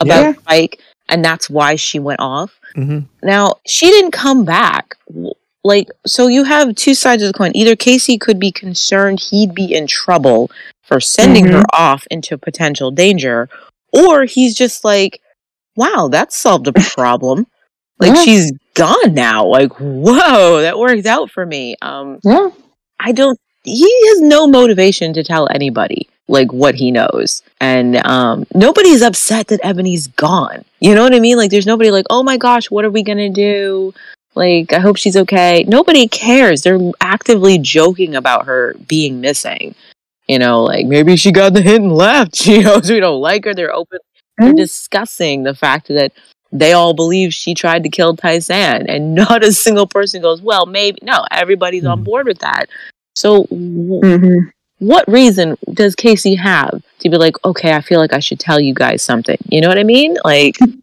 [0.00, 0.32] about Yeah.
[0.34, 2.58] Spike, and that's why she went off?
[2.74, 4.96] hmm Now, she didn't come back.
[5.64, 7.52] Like, so you have two sides of the coin.
[7.54, 10.50] Either KC could be concerned he'd be in trouble
[10.82, 13.48] for sending her off into potential danger,
[13.92, 15.20] or he's just like,
[15.76, 17.46] wow, that solved a problem.
[18.00, 18.22] like, Yeah.
[18.24, 19.46] she's gone now.
[19.46, 21.76] Like, whoa, that worked out for me.
[21.80, 22.50] Um, Yeah.
[22.98, 27.42] I don't, he has no motivation to tell anybody like what he knows.
[27.60, 30.64] And um, nobody's upset that Ebony's gone.
[30.80, 31.36] You know what I mean?
[31.36, 33.92] Like, there's nobody like, oh my gosh, what are we going to do?
[34.34, 35.64] Like, I hope she's okay.
[35.68, 36.62] Nobody cares.
[36.62, 39.74] They're actively joking about her being missing.
[40.28, 42.36] You know, like maybe she got the hint and left.
[42.42, 43.54] She knows we don't like her.
[43.54, 43.98] They're open.
[44.38, 44.56] They're Mm.
[44.56, 46.12] discussing the fact that
[46.52, 50.64] they all believe she tried to kill Tai-San, and not a single person goes, "Well,
[50.66, 52.04] maybe." No, everybody's on Mhm.
[52.04, 52.66] board with that.
[53.14, 54.38] So, w- Mm-hmm.
[54.78, 58.58] what reason does KC have to be like, "Okay, I feel like I should tell
[58.60, 59.38] you guys something"?
[59.48, 60.16] You know what I mean?
[60.24, 60.56] Like,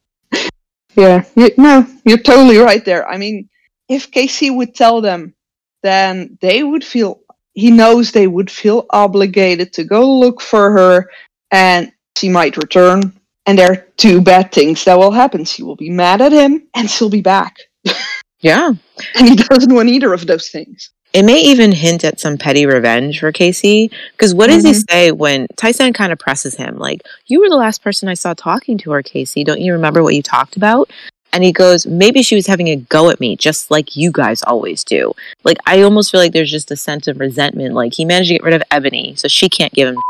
[0.95, 3.07] Yeah, you, no, you're totally right there.
[3.07, 3.49] I mean,
[3.87, 5.33] if KC would tell them,
[5.83, 7.21] then they would feel
[7.53, 11.09] he knows they would feel obligated to go look for her
[11.51, 13.13] and she might return.
[13.45, 15.45] And there are two bad things that will happen.
[15.45, 17.57] She will be mad at him and she'll be back.
[18.41, 18.73] Yeah.
[19.15, 20.91] And he doesn't want either of those things.
[21.13, 23.91] It may even hint at some petty revenge for KC.
[24.11, 26.77] Because what does he say when Tai-San kind of presses him?
[26.77, 29.43] Like, you were the last person I saw talking to her, KC.
[29.43, 30.91] Don't you remember what you talked about?
[31.33, 34.43] And he goes, maybe she was having a go at me, just like you guys
[34.43, 35.13] always do.
[35.43, 37.73] Like, I almost feel like there's just a sense of resentment.
[37.73, 39.97] Like, he managed to get rid of Ebony, so she can't give him.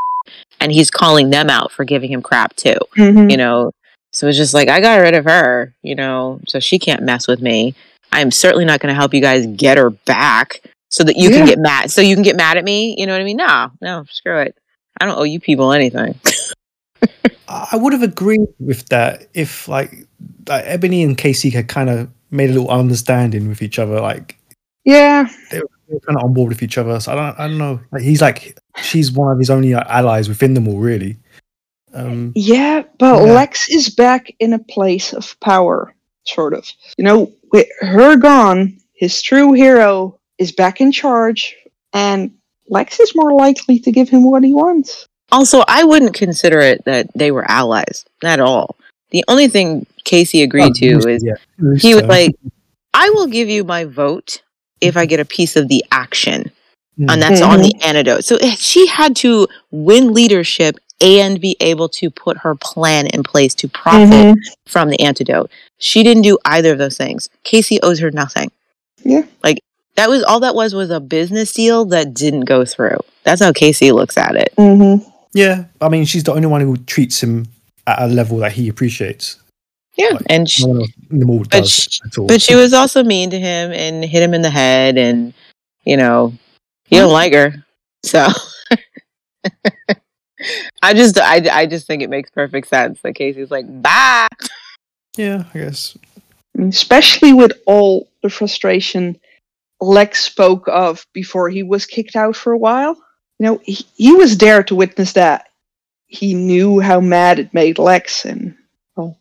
[0.61, 2.75] And he's calling them out for giving him crap, too.
[2.97, 3.31] Mhm.
[3.31, 3.71] you know
[4.11, 7.27] so it's just like i got rid of her you know so she can't mess
[7.27, 7.73] with me
[8.11, 11.45] i'm certainly not going to help you guys get her back so that you can
[11.45, 13.71] get mad so you can get mad at me you know what i mean no
[13.81, 14.57] no screw it
[14.99, 16.13] i don't owe you people anything
[17.47, 20.07] I I would have agreed with that if like,
[20.47, 24.37] like Ebony and KC had kind of made a little understanding with each other, like
[24.85, 25.27] Yeah.
[25.51, 26.99] they were kind of on board with each other.
[26.99, 27.79] So I don't, I don't know.
[27.91, 31.17] Like he's like, she's one of his only like, allies within them all, really.
[31.93, 33.33] Um, Yeah, but Yeah.
[33.33, 36.71] Lex is back in a place of power, sort of.
[36.97, 41.55] You know, with her gone, his true hero is back in charge,
[41.93, 42.31] and
[42.67, 45.05] Lex is more likely to give him what he wants.
[45.31, 48.75] also i wouldn't consider it that they were allies at all
[49.11, 51.35] the only thing KC agreed to loose- is yeah,
[51.79, 52.09] he was term.
[52.09, 52.35] like
[52.93, 54.41] i will give you my vote
[54.81, 56.51] if i get a piece of the action
[56.99, 57.13] Mm.
[57.13, 58.25] and that's on the antidote.
[58.25, 63.23] So eh, she had to win leadership and be able to put her plan in
[63.23, 64.35] place to profit
[64.67, 65.49] from the antidote.
[65.77, 67.29] She didn't do either of those things.
[67.45, 68.51] KC owes her nothing.
[69.05, 69.23] Yeah.
[69.41, 69.59] Like
[69.99, 72.97] that was all that was was a business deal that didn't go through.
[73.25, 74.53] That's how KC looks at it.
[74.57, 75.05] Mm-hmm.
[75.33, 77.47] Yeah, I mean, she's the only one who treats him
[77.85, 79.35] at a level that he appreciates.
[79.97, 80.11] Yeah.
[80.13, 82.27] Like, And she, No one else in the mall But she- at all.
[82.27, 85.33] but she was also mean to him and hit him in the head and
[85.83, 86.33] you know,
[86.85, 87.53] he don't like her.
[88.03, 88.27] So
[90.81, 94.27] I just I, I just think it makes perfect sense that KC's like, bye.
[95.17, 95.97] yeah, I guess.
[96.57, 99.19] Especially with all the frustration
[99.81, 102.95] Lex spoke of before he was kicked out for a while.
[103.39, 105.49] You know, he, he was there to witness that.
[106.07, 108.55] He knew how mad it made Lex, and
[108.95, 109.17] well,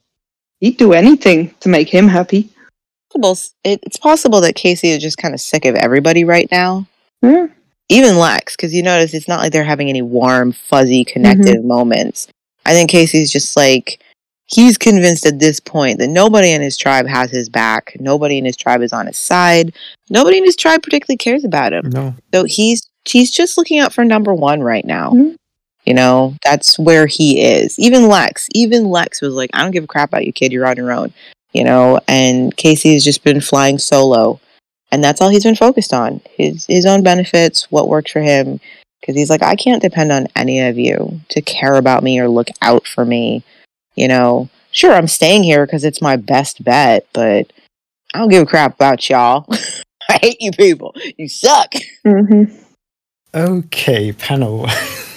[0.60, 2.50] he'd do anything to make him happy.
[3.64, 6.86] it's possible that KC is just kind of sick of everybody right now,
[7.22, 7.46] Yeah.
[7.88, 11.68] even Lex, because you notice it's not like they're having any warm, fuzzy, connected mm-hmm.
[11.68, 12.28] moments.
[12.66, 14.00] I think KC's just like
[14.48, 17.96] he's convinced at this point that nobody in his tribe has his back.
[18.00, 19.74] Nobody in his tribe is on his side.
[20.10, 21.90] Nobody in his tribe particularly cares about him.
[21.90, 22.14] No.
[22.34, 25.10] So he's he's just looking out for number one right now.
[25.10, 25.36] Mhm.
[25.84, 27.78] You know, that's where he is.
[27.78, 30.52] Even Lex, even Lex was like, I don't give a crap about you, kid.
[30.52, 31.12] You're on your own.
[31.52, 34.38] You know, and KC has just been flying solo.
[34.90, 36.20] And that's all he's been focused on.
[36.30, 38.60] His his own benefits, what works for him.
[39.00, 42.28] Because he's like, I can't depend on any of you to care about me or
[42.28, 43.44] look out for me.
[43.98, 47.52] You know, sure, I'm staying here because it's my best bet, but
[48.14, 49.44] I don't give a crap about y'all.
[50.08, 50.94] I hate you people.
[51.16, 51.72] You suck.
[52.06, 52.54] Mm-hmm.
[53.34, 54.66] Okay, panel.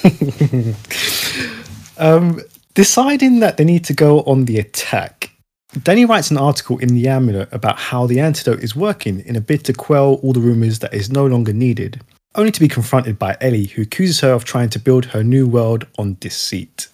[1.97, 2.41] um,
[2.73, 5.32] deciding that they need to go on the attack.
[5.73, 9.41] Danni writes an article in the Amulet about how the antidote is working in a
[9.41, 12.01] bid to quell all the rumours that is no longer needed,
[12.36, 15.47] only to be confronted by Ellie, who accuses her of trying to build her new
[15.47, 16.88] world on deceit.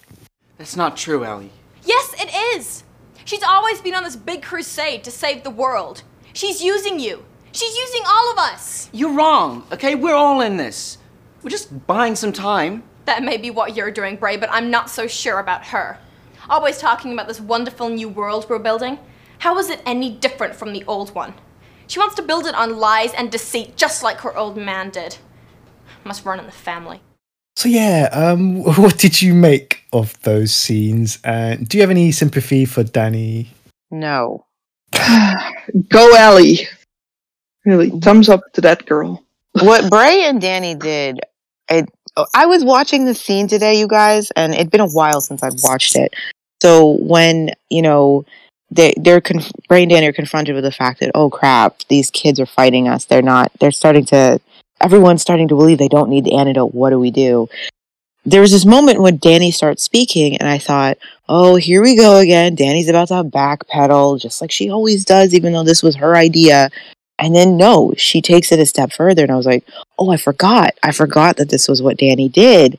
[0.60, 1.52] That's not true, Ellie.
[1.88, 2.84] Yes, it is.
[3.24, 6.04] She's always been on this big crusade to save the world.
[6.34, 7.24] She's using you.
[7.54, 8.90] She's using all of us.
[8.92, 9.96] You're wrong, okay?
[9.96, 10.98] We're all in this.
[11.42, 12.84] We're just buying some time.
[13.06, 15.98] That may be what you're doing, Bray, but I'm not so sure about her.
[16.50, 19.00] Always talking about this wonderful new world we're building.
[19.40, 21.36] How is it any different from the old one?
[21.88, 25.18] She wants to build it on lies and deceit, just like her old man did.
[26.04, 27.00] Must run in the family.
[27.58, 31.18] So yeah, um, what did you make of those scenes?
[31.24, 33.48] And do you have any sympathy for Danni?
[33.90, 34.46] No.
[35.90, 36.68] Go Ellie.
[37.66, 39.24] Really, thumbs up to that girl.
[39.54, 41.20] what Bray and Danni did,
[41.68, 41.90] it,
[42.36, 45.64] I was watching the scene today, you guys, and it'd been a while since I've
[45.64, 46.14] watched it.
[46.62, 48.24] So when you know
[48.70, 52.12] they they're conf- Bray and Danni are confronted with the fact that oh crap, these
[52.12, 53.06] kids are fighting us.
[53.06, 53.52] They're not.
[53.60, 54.40] They're starting to.
[54.82, 56.74] Everyone's starting to believe they don't need the antidote.
[56.74, 57.48] What do we do?
[58.26, 60.98] There was this moment when Danni starts speaking, and I thought,
[61.30, 62.56] oh, here we go again.
[62.56, 66.70] Danni's about to backpedal, just like she always does, even though this was her idea.
[67.20, 69.64] And then no, she takes it a step further, and I was like,
[69.98, 70.74] oh, I forgot.
[70.84, 72.78] I forgot that this was what Danni did.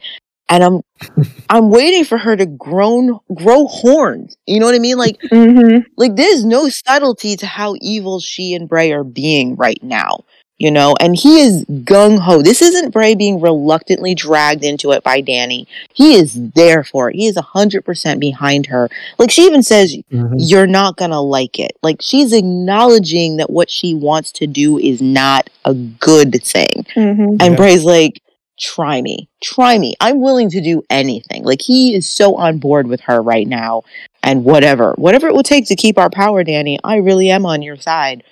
[0.51, 0.83] And I'm
[1.51, 4.37] I'm waiting for her to grown grow horns.
[4.47, 4.97] You know what I mean?
[4.97, 5.89] Like Mm-hmm.
[5.97, 10.21] like there's no subtlety to how evil she and Bray are being right now.
[10.59, 12.43] You know, and he is gung ho.
[12.43, 15.67] This isn't Bray being reluctantly dragged into it by Danni.
[15.95, 17.15] He is there for it.
[17.17, 18.89] He is 100% behind her.
[19.19, 20.35] Like, she even says, Mhm.
[20.37, 21.73] You're not gonna like it.
[21.83, 26.87] Like, she's acknowledging that what she wants to do is not a good thing.
[26.97, 27.23] Mm-hmm.
[27.41, 27.55] And Yeah.
[27.57, 28.21] Bray's like,
[28.59, 29.95] try me, try me.
[30.01, 31.45] I'm willing to do anything.
[31.45, 33.83] Like he is so on board with her right now.
[34.25, 37.63] And whatever, whatever it will take to keep our power, Danni, I really am on
[37.63, 38.25] your side.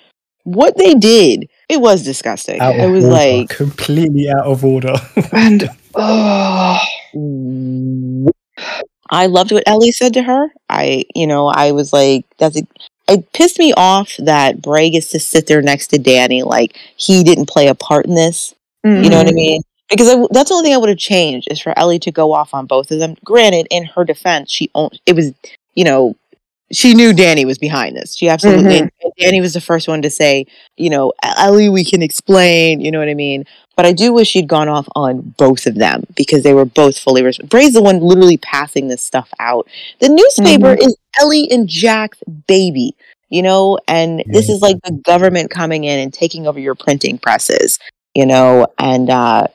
[0.47, 2.61] What they did, it was disgusting.
[2.61, 3.13] Out It was order.
[3.13, 4.93] like, completely out of order.
[5.33, 6.79] And oh,
[9.09, 10.47] I loved what Ellie said to her.
[10.69, 12.65] I, you know, I was like, that's a,
[13.09, 17.25] it pissed me off that Bray gets to sit there next to Danni like he
[17.25, 18.55] didn't play a part in this.
[18.85, 19.35] You know what I mm-hmm.
[19.35, 19.61] mean?
[19.89, 22.31] Because I, that's the only thing I would have changed is for Ellie to go
[22.31, 23.17] off on both of them.
[23.25, 25.33] Granted, in her defense, she owned, it was,
[25.75, 26.15] you know,
[26.71, 28.15] she knew Danni was behind this.
[28.15, 30.45] She absolutely, and Danni was the first one to say,
[30.75, 32.81] you know, Ellie, we can explain.
[32.81, 33.45] You know what I mean?
[33.75, 36.97] But I do wish she'd gone off on both of them because they were both
[36.97, 37.23] fully.
[37.23, 39.67] Res- Bray's the one literally passing this stuff out.
[39.99, 42.95] The newspaper is Ellie and Jack's baby.
[43.29, 47.17] You know, and this is like the government coming in and taking over your printing
[47.17, 47.77] presses
[48.15, 49.45] you know and uh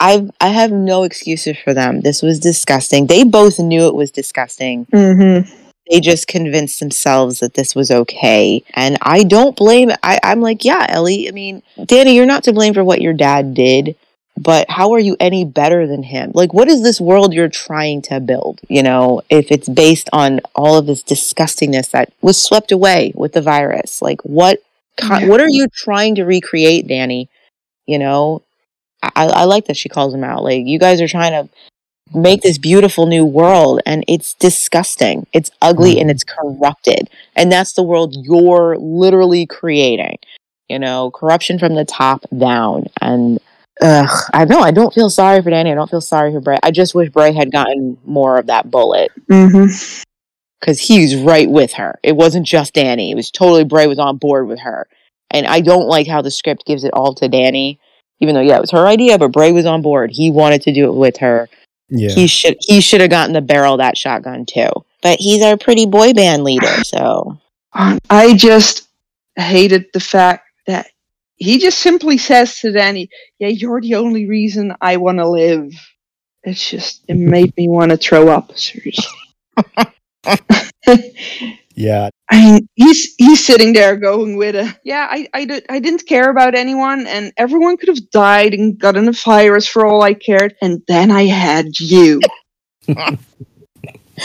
[0.00, 4.10] i i have no excuses for them this was disgusting they both knew it was
[4.10, 5.61] disgusting Mm-hmm.
[5.90, 8.62] They just convinced themselves that this was okay.
[8.74, 12.52] And i don't blame I, i'm like yeah ellie i mean Danni you're not to
[12.52, 13.96] blame for what your dad did
[14.38, 16.32] but how are you any better than him?
[16.34, 20.40] Like what is this world you're trying to build you know if it's based on
[20.54, 24.00] all of this disgustingness that was swept away with the virus?
[24.02, 24.60] Like what
[25.02, 25.26] Yeah.
[25.26, 27.28] what are you trying to recreate Danni?
[27.86, 28.42] You know
[29.02, 30.44] I, I like that she calls him out.
[30.44, 31.50] Like you guys are trying to
[32.14, 37.72] make this beautiful new world and it's disgusting it's ugly and it's corrupted and that's
[37.74, 40.16] the world you're literally creating
[40.68, 43.38] you know corruption from the top down and
[43.80, 46.58] ugh, i know i don't feel sorry for Danni i don't feel sorry for bray
[46.62, 50.02] i just wish bray had gotten more of that bullet Mm-hmm.
[50.60, 51.98] because he's right with her.
[52.04, 53.10] It wasn't just Danni.
[53.10, 54.86] It was totally Bray was on board with her.
[55.30, 57.78] And I don't like how the script gives it all to Danni,
[58.20, 60.10] even though yeah, it was her idea, but Bray was on board.
[60.12, 61.48] He wanted to do it with her.
[61.94, 62.10] Yeah.
[62.10, 64.70] He should he should have gotten the barrel of that shotgun too.
[65.02, 67.38] But he's our pretty boy band leader, so
[67.74, 68.88] um, I just
[69.36, 70.86] hated the fact that
[71.36, 75.70] he just simply says to Danni, "Yeah, you're the only reason I want to live."
[76.44, 78.56] It's just it made me want to throw up.
[78.56, 79.04] Seriously.
[81.74, 82.10] yeah.
[82.30, 85.08] I mean, he's he's sitting there going with a yeah.
[85.10, 89.08] I I, did, I didn't care about anyone, and everyone could have died and gotten
[89.08, 90.54] a virus for all I cared.
[90.62, 92.20] And then I had you,
[92.88, 93.18] and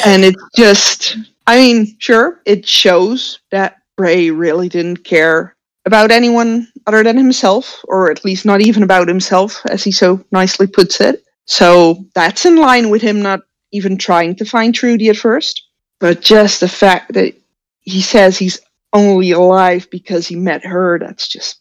[0.03, 1.17] it's just.
[1.49, 7.81] I mean, sure, it shows that Bray really didn't care about anyone other than himself,
[7.85, 11.23] or at least not even about himself, as he so nicely puts it.
[11.45, 13.39] So that's in line with him not
[13.71, 15.66] even trying to find Trudy at first.
[15.99, 17.33] But just the fact that
[17.81, 18.59] he says he's
[18.93, 21.59] only alive because he met her, that's just.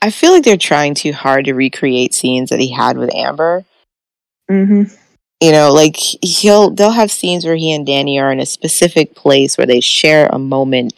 [0.00, 3.64] I feel like they're trying too hard to recreate scenes that he had with Amber.
[4.50, 4.92] Mm-hmm.
[5.40, 9.14] you know like he'll they'll have scenes where he and Danni are in a specific
[9.14, 10.92] place where they share a moment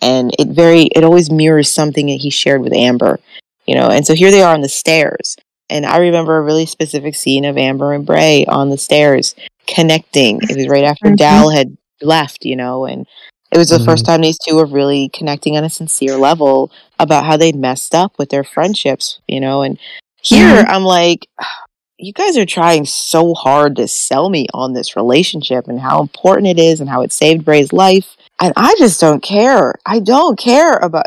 [0.00, 3.20] and it very it always mirrors something that he shared with amber
[3.66, 5.36] you know and so here they are on the stairs
[5.70, 9.34] and i remember a really specific scene of amber and bray on the stairs
[9.68, 11.16] connecting it was right after Mhm.
[11.18, 13.06] dal had left you know and
[13.52, 14.12] it was the first mm-hmm.
[14.12, 18.18] time these two were really connecting on a sincere level about how they'd messed up
[18.18, 19.78] with their friendships you know and
[20.20, 20.70] here mm-hmm.
[20.70, 21.64] i'm like ah,
[21.98, 26.48] you guys are trying so hard to sell me on this relationship and how important
[26.48, 28.16] it is and how it saved Bray's life.
[28.40, 29.74] And I just don't care.
[29.86, 31.06] I don't care about,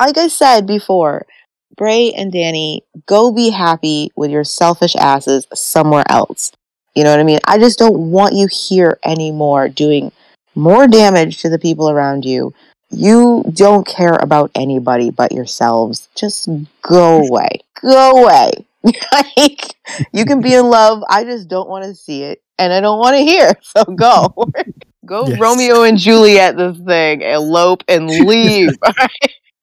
[0.00, 1.26] like I said before,
[1.76, 6.50] Bray and Danni, go be happy with your selfish asses somewhere else.
[6.96, 7.40] You know what I mean?
[7.46, 10.12] I just don't want you here anymore doing
[10.54, 12.54] more damage to the people around you.
[12.90, 16.08] You don't care about anybody but yourselves.
[16.14, 16.48] Just
[16.80, 17.60] go away.
[17.82, 18.66] Go away.
[19.12, 19.74] like,
[20.12, 21.04] you can be in love.
[21.10, 22.40] I just don't want to see it.
[22.58, 23.52] And I don't want to hear.
[23.62, 24.50] So go.
[25.04, 25.38] go Yes.
[25.38, 27.20] Romeo and Juliet this thing.
[27.20, 28.78] Elope and leave.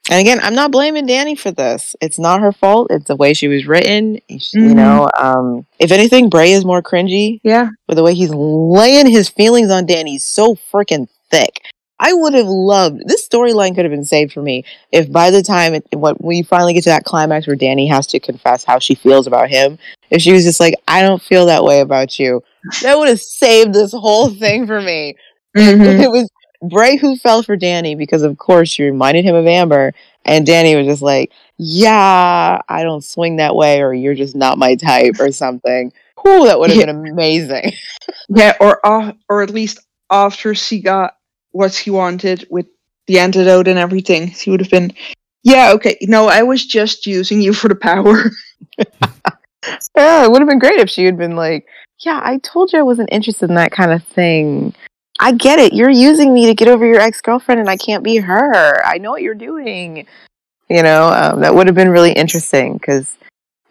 [0.10, 1.96] And again, I'm not blaming Danni for this.
[2.02, 2.88] It's not her fault.
[2.90, 4.20] It's the way she was written.
[4.28, 4.76] You Mhm.
[4.76, 7.70] know, um, if anything, Bray is more cringy Yeah.
[7.88, 11.62] with the way he's laying his feelings on Danni so freaking thick.
[12.00, 15.42] I would have loved this storyline could have been saved for me if by the
[15.42, 18.80] time it, what we finally get to that climax where Danni has to confess how
[18.80, 19.78] she feels about him,
[20.10, 22.44] if she was just like, "I don't feel that way about you,"
[22.82, 25.16] that would have saved this whole thing for me.
[25.56, 26.02] Mhm.
[26.02, 26.28] It was
[26.70, 29.94] Bray who fell for Danni because of course she reminded him of Amber,
[30.26, 34.58] and Danni was just like, "Yeah, I don't swing that way, or you're just not
[34.58, 35.92] my type, or something."
[36.22, 36.86] Whew, that would have Yeah.
[36.88, 37.74] been amazing.
[38.30, 38.80] Yeah, or
[39.30, 39.80] or at least
[40.12, 41.16] after she got
[41.52, 42.66] what she wanted with
[43.08, 44.92] the antidote and everything, she would have been,
[45.44, 45.98] yeah, okay.
[46.04, 48.32] No, I was just using you for the power.
[49.96, 51.66] Yeah, it would have been great if she had been like,
[52.00, 54.74] "Yeah, I told you I wasn't interested in that kind of thing.
[55.24, 55.72] I get it.
[55.72, 58.86] You're using me to get over your ex girlfriend, and I can't be her.
[58.86, 60.06] I know what you're doing."
[60.70, 63.16] You know, um, that would have been really interesting because,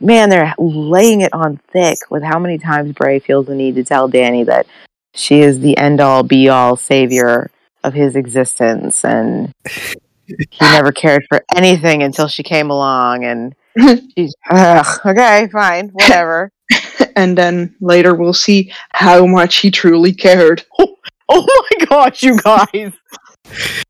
[0.00, 3.84] man, they're laying it on thick with how many times Bray feels the need to
[3.84, 4.66] tell Danni that
[5.12, 7.50] she is the end all, be all savior
[7.84, 9.52] of his existence, and
[10.26, 13.54] he never cared for anything until she came along, and.
[14.16, 16.50] She's, ugh, okay, fine, whatever.
[17.16, 20.64] and then later we'll see how much he truly cared.
[21.28, 22.92] Oh my gosh, you guys!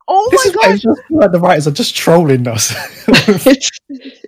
[0.09, 0.81] Oh This my gosh!
[0.81, 2.73] just like the writers are just trolling us.
[3.09, 3.71] it's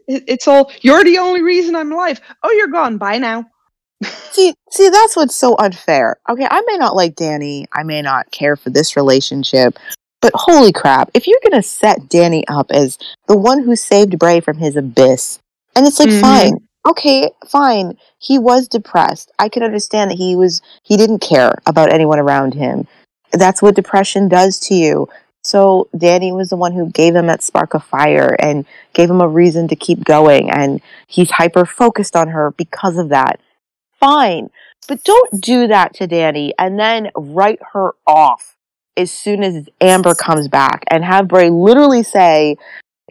[0.08, 2.20] it's all you're the only reason I'm alive.
[2.42, 2.98] Oh, you're gone.
[2.98, 3.44] Bye now.
[4.32, 6.16] See, see, that's what's so unfair.
[6.28, 9.78] Okay, I may not like Danni, I may not care for this relationship,
[10.20, 11.10] but holy crap!
[11.14, 12.98] If you're gonna set Danni up as
[13.28, 15.38] the one who saved Bray from his abyss,
[15.76, 16.20] and it's like, Mhm.
[16.20, 16.52] fine,
[16.86, 17.96] okay, fine.
[18.18, 19.32] He was depressed.
[19.38, 20.62] I can understand that he was.
[20.82, 22.86] He didn't care about anyone around him.
[23.32, 25.08] That's what depression does to you.
[25.42, 28.64] So Danni was the one who gave him that spark of fire and
[28.94, 33.10] gave him a reason to keep going, and he's hyper focused on her because of
[33.10, 33.40] that.
[34.00, 34.50] Fine,
[34.88, 38.56] but don't do that to Danni and then write her off
[38.96, 42.56] as soon as Amber comes back and have Bray literally say,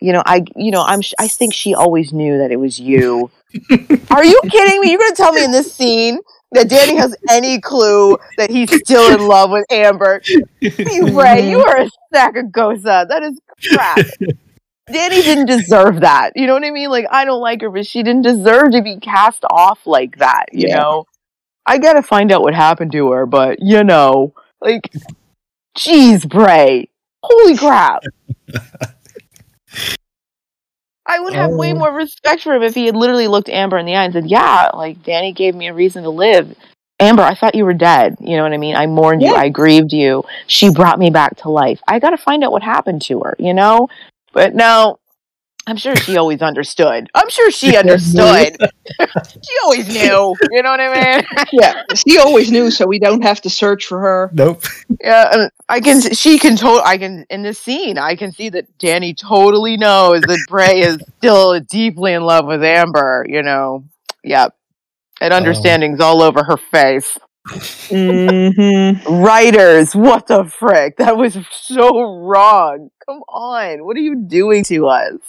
[0.01, 3.31] you know, I, you know, I'm, I think she always knew that it was you.
[4.11, 4.91] Are you kidding me?
[4.91, 6.19] You're gonna tell me in this scene
[6.51, 10.21] that Danni has any clue that he's still in love with Amber?
[10.61, 13.07] You, Bray, you are a sack of gosa.
[13.07, 13.39] That is
[13.73, 13.99] crap.
[14.89, 16.31] Danni didn't deserve that.
[16.35, 16.89] You know what I mean?
[16.89, 20.45] Like, I don't like her, but she didn't deserve to be cast off like that,
[20.51, 20.77] you Yeah.
[20.77, 21.05] know?
[21.65, 24.91] I gotta find out what happened to her, but, you know, like,
[25.77, 26.89] jeez, Bray.
[27.23, 28.03] Holy crap.
[31.05, 31.77] I would have way Oh.
[31.79, 34.27] more respect for him if he had literally looked Amber in the eye and said,
[34.29, 36.55] Yeah, like, Danni gave me a reason to live.
[36.99, 38.15] Amber, I thought you were dead.
[38.21, 38.75] You know what I mean?
[38.75, 39.33] I mourned you.
[39.35, 40.23] I grieved you.
[40.47, 41.81] She brought me back to life.
[41.87, 43.89] I got to find out what happened to her, you know?
[44.31, 44.99] But no,
[45.65, 47.09] I'm sure she always understood.
[47.15, 48.57] I'm sure she understood.
[48.99, 50.35] she always knew.
[50.51, 51.47] You know what I mean?
[51.53, 54.29] Yeah, she always knew, so we don't have to search for her.
[54.33, 54.63] nope.
[55.01, 56.01] yeah, and I can.
[56.01, 56.55] She can.
[56.57, 57.25] To- I can.
[57.29, 62.13] In this scene, I can see that Danni totally knows that Bray is still deeply
[62.13, 63.25] in love with Amber.
[63.27, 63.85] You know.
[64.23, 64.55] Yep.
[65.21, 67.17] And understanding's all over her face.
[67.47, 69.13] Mm-hmm.
[69.13, 70.97] Writers, what the frick?
[70.97, 72.89] That was so wrong.
[73.05, 73.85] Come on.
[73.85, 75.19] What are you doing to us?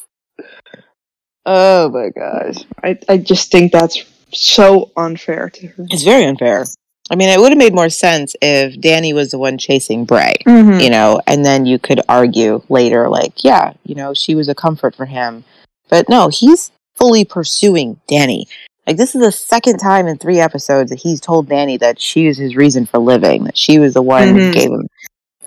[1.46, 2.64] Oh my gosh.
[2.82, 5.86] I, I just think that's so unfair to her.
[5.90, 6.64] It's very unfair.
[7.10, 10.34] I mean, it would have made more sense if Danni was the one chasing Bray,
[10.46, 10.80] Mm-hmm.
[10.80, 14.54] you know, and then you could argue later, like, yeah, you know, she was a
[14.54, 15.44] comfort for him.
[15.90, 18.44] But no, he's fully pursuing Danni.
[18.86, 22.26] Like, this is the second time in three episodes that he's told Danni that she
[22.26, 24.52] was his reason for living, that she was the one who Mhm.
[24.54, 24.88] gave him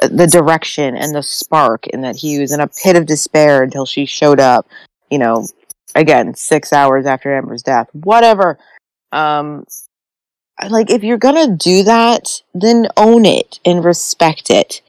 [0.02, 3.86] the direction and the spark, and that he was in a pit of despair until
[3.86, 4.68] she showed up,
[5.10, 5.48] you know,
[5.96, 7.90] again, six hours after Amber's death.
[7.94, 8.58] Whatever.
[9.12, 9.66] Um,
[10.70, 14.82] like if you're gonna do that, then own it and respect it.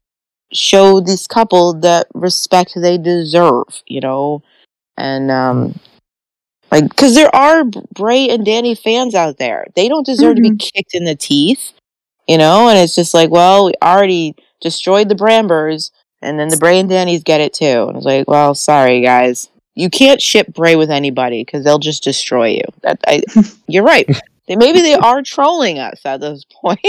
[0.52, 4.42] Show this couple the respect they deserve, you know,
[4.96, 5.78] and um,
[6.70, 9.66] like because there are Bray and Danni fans out there.
[9.74, 11.72] They don't deserve to be kicked in the teeth,
[12.26, 12.68] you know.
[12.68, 15.90] And it's just like, well, we already destroyed the Brambers,
[16.22, 17.64] and then the Bray and Danni's get it too.
[17.64, 21.78] And I was like, well, sorry guys, you can't ship Bray with anybody because they'll
[21.78, 22.62] just destroy you.
[22.82, 23.22] That I,
[23.68, 24.06] you're right.
[24.46, 26.80] They- Maybe they are trolling us at this point.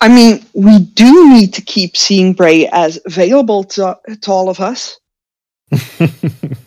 [0.00, 4.60] I mean, we do need to keep seeing Bray as available to, to all of
[4.60, 4.96] us,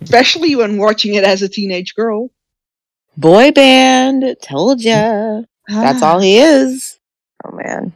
[0.01, 2.29] especially when watching it as a teenage girl.
[3.15, 5.41] Boy band, told ya.
[5.67, 6.13] That's Ah.
[6.13, 6.99] all he is.
[7.45, 7.93] Oh man.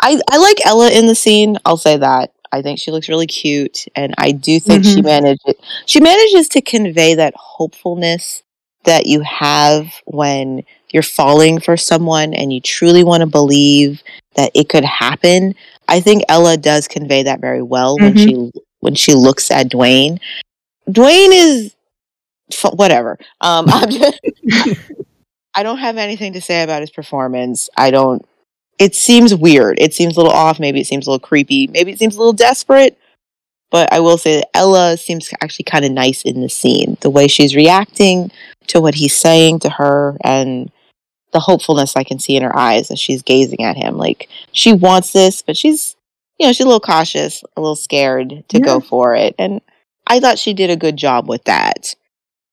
[0.00, 1.58] I I like Ella in the scene.
[1.64, 2.32] I'll say that.
[2.52, 5.42] I think she looks really cute and I do think she managed
[5.86, 8.42] she manages to convey that hopefulness
[8.84, 14.02] that you have when you're falling for someone and you truly want to believe
[14.36, 15.54] that it could happen.
[15.88, 20.20] I think Ella does convey that very well when she when she looks at Dwayne.
[20.88, 21.74] Dwayne is
[22.52, 23.18] f- whatever.
[23.40, 24.20] Um I'm just
[25.54, 27.68] I don't have anything to say about his performance.
[27.76, 28.24] I don't
[28.78, 29.78] it seems weird.
[29.78, 30.60] It seems a little off.
[30.60, 31.66] Maybe it seems a little creepy.
[31.68, 32.98] Maybe it seems a little desperate.
[33.70, 36.96] But I will say that Ella seems actually kind of nice in the scene.
[37.00, 38.30] The way she's reacting
[38.68, 40.70] to what he's saying to her and
[41.32, 43.96] the hopefulness I can see in her eyes as she's gazing at him.
[43.96, 45.96] Like she wants this, but she's,
[46.38, 49.34] you know, she's a little cautious, a little scared to go for it.
[49.38, 49.60] And
[50.06, 51.94] I thought she did a good job with that.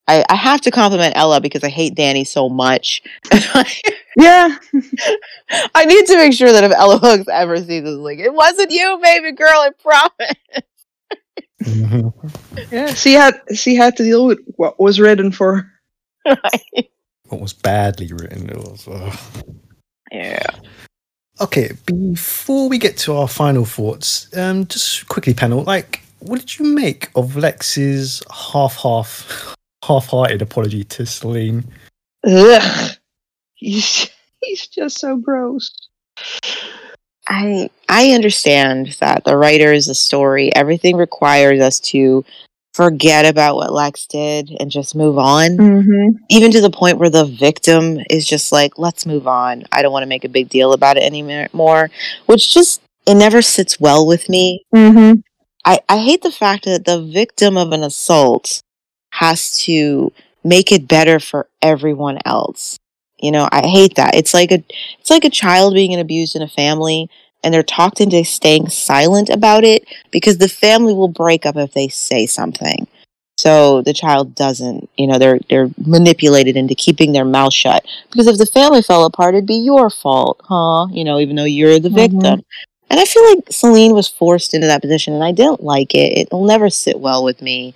[0.08, 3.02] I, I have to compliment Ella because I hate Danni so much.
[4.18, 4.58] Yeah.
[5.76, 8.72] I need to make sure that if Ella Hooks ever sees this, like, it wasn't
[8.72, 10.36] you, baby girl, I promise.
[11.66, 12.10] Yeah.
[12.94, 15.70] She had she had to deal with what was written for
[16.26, 16.38] her.
[17.30, 18.50] What was badly written?
[18.50, 18.88] It was.
[18.88, 19.46] ugh.
[20.12, 20.46] yeah.
[21.42, 26.60] Okay, before we get to our final thoughts, um, just quickly, panel, like, what did
[26.60, 31.64] you make of Lex's half-half, half-hearted apology to Salene?
[32.26, 32.92] Ugh.
[33.64, 34.10] He's
[34.42, 35.72] he's just so gross.
[37.28, 42.26] I I understand that the writers, a story, everything requires us to
[42.74, 45.58] forget about what Lex did and just move on.
[45.58, 46.18] Mm-hmm.
[46.30, 49.64] Even to the point where the victim is just like, let's move on.
[49.72, 51.90] I don't want to make a big deal about it anymore.
[52.26, 54.66] Which just it never sits well with me.
[54.74, 55.20] Mm-hmm.
[55.66, 58.62] I, I hate the fact that the victim of an assault
[59.12, 60.12] has to
[60.44, 62.78] make it better for everyone else.
[63.24, 64.16] You know, I hate that.
[64.16, 64.64] It's like a
[65.00, 67.10] it's like a child being abused in a family
[67.44, 71.74] and they're talked into staying silent about it because the family will break up if
[71.74, 72.88] they say something.
[73.38, 77.86] So the child doesn't, you know, they're they're manipulated into keeping their mouth shut.
[78.12, 80.88] Because if the family fell apart, it'd be your fault, huh?
[80.92, 81.96] You know, even though you're the Mhm.
[81.96, 82.44] victim.
[82.90, 86.18] And I feel like Salene was forced into that position and I didn't like it.
[86.18, 87.74] It'll never sit well with me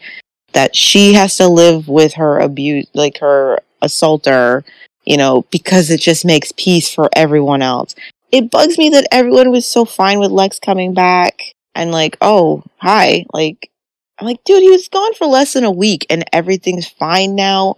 [0.54, 4.64] that she has to live with her abuse like her assaulter,
[5.08, 7.96] you know, because it just makes peace for everyone else.
[8.30, 12.62] It bugs me that everyone was so fine with Lex coming back and like, oh,
[12.76, 13.26] hi.
[13.32, 13.72] Like
[14.20, 17.76] I'm like, dude, he was gone for less than a week and everything's fine now.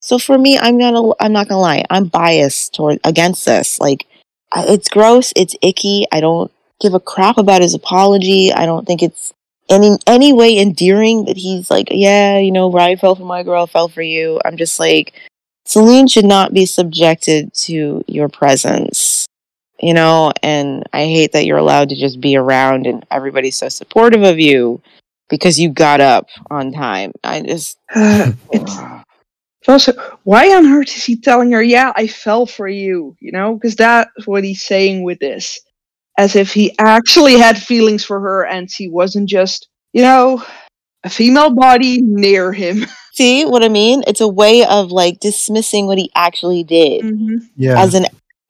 [0.00, 3.78] So for me, I'm gonna, I'm not gonna lie, I'm biased toward against this.
[3.78, 4.06] Like,
[4.52, 6.06] uh, it's gross, it's icky.
[6.10, 6.50] I don't
[6.80, 8.50] give a crap about his apology.
[8.50, 9.34] I don't think it's
[9.68, 13.66] any any way endearing that he's like, yeah, you know, Ryan fell for my girl,
[13.66, 14.40] fell for you.
[14.44, 15.12] I'm just like,
[15.66, 19.26] Salene should not be subjected to your presence,
[19.80, 20.32] you know.
[20.42, 24.38] And I hate that you're allowed to just be around and everybody's so supportive of
[24.38, 24.80] you
[25.30, 27.12] because you got up on time.
[27.22, 29.92] I just, it's also
[30.24, 33.16] why on earth is he telling her, "Yeah, I fell for you"?
[33.20, 35.60] You know, because that's what he's saying with this,
[36.18, 40.44] as if he actually had feelings for her and she wasn't just, you know,
[41.04, 42.84] a female body near him.
[43.14, 44.02] see what I mean?
[44.06, 47.02] It's a way of like dismissing what he actually did.
[47.04, 47.36] Mm-hmm.
[47.56, 47.80] Yeah.
[47.82, 48.06] as an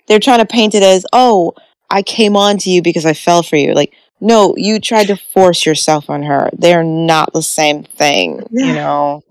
[0.08, 1.54] they're trying to paint it as oh
[1.90, 5.16] i came on to you because i fell for you like no you tried to
[5.16, 9.22] force yourself on her they're not the same thing you know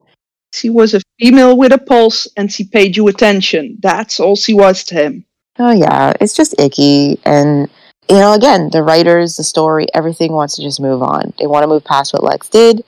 [0.54, 3.78] She was a female with a pulse, and she paid you attention.
[3.82, 5.26] That's all she was to him.
[5.60, 7.70] oh yeah it's just icky and
[8.10, 11.64] you know again the writers the story everything wants to just move on they want
[11.64, 12.84] to move past what lex did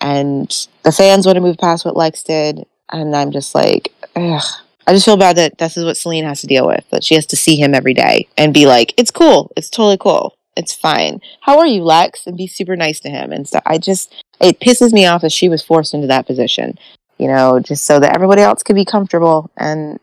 [0.00, 4.42] and the fans want to move past what lex did and i'm just like ugh.
[4.86, 7.14] i just feel bad that this is what Salene has to deal with that she
[7.14, 9.52] has to see him every day and be like it's cool.
[9.56, 10.34] It's totally cool.
[10.56, 11.20] It's fine.
[11.42, 12.26] How are you lex?
[12.26, 13.62] and be super nice to him and stuff.
[13.64, 16.78] I just it pisses me off that she was forced into that position
[17.18, 19.98] you know just so that everybody else could be comfortable and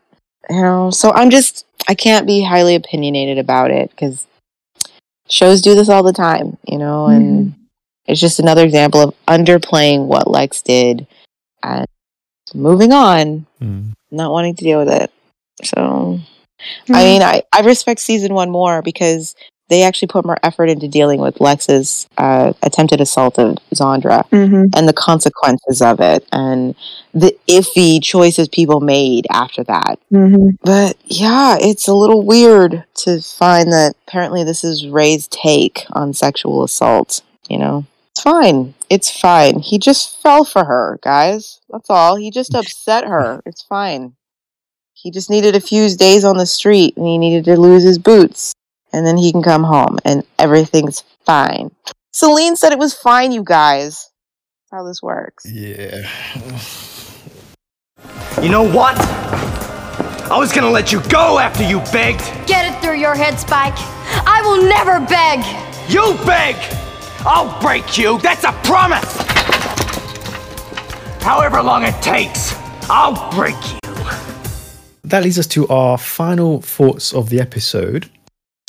[0.49, 4.27] you know so i'm just i can't be highly opinionated about it because
[5.27, 7.64] shows do this all the time you know and mm-hmm.
[8.07, 11.07] It's just another example of underplaying what lex did
[11.63, 11.85] and
[12.53, 13.93] moving on Mm.
[14.11, 15.11] not wanting to deal with it
[15.63, 16.19] so
[16.89, 19.35] i mean I, I respect season one more because
[19.67, 24.65] they actually put more effort into dealing with lex's uh, attempted assault of zandra Mm-hmm.
[24.75, 26.75] and the consequences of it and
[27.13, 30.49] the iffy choices people made after that Mm-hmm.
[30.63, 36.13] but yeah, it's a little weird to find that apparently this is Ray's take on
[36.13, 37.21] sexual assault.
[37.49, 37.85] You know,
[38.15, 38.73] it's fine.
[38.89, 39.59] It's fine.
[39.59, 41.59] He just fell for her, guys.
[41.69, 42.15] That's all.
[42.15, 43.41] He just upset her.
[43.45, 44.15] It's fine.
[44.93, 47.99] He just needed a few days on the street and he needed to lose his
[47.99, 48.53] boots.
[48.93, 51.71] And then he can come home and everything's fine.
[52.13, 54.09] Salene said it was fine, you guys.
[54.71, 55.45] That's how this works.
[55.51, 56.09] Yeah.
[58.41, 58.95] You know what?
[60.31, 62.21] I was gonna let you go after you begged.
[62.47, 63.75] Get it through your head, Spike.
[64.25, 65.43] I will never beg.
[65.89, 66.84] You beg!
[67.27, 69.17] I'll break you, that's a promise!
[71.23, 72.53] However long it takes,
[72.87, 73.79] I'll break you.
[75.03, 78.11] That leads us to our final thoughts of the episode.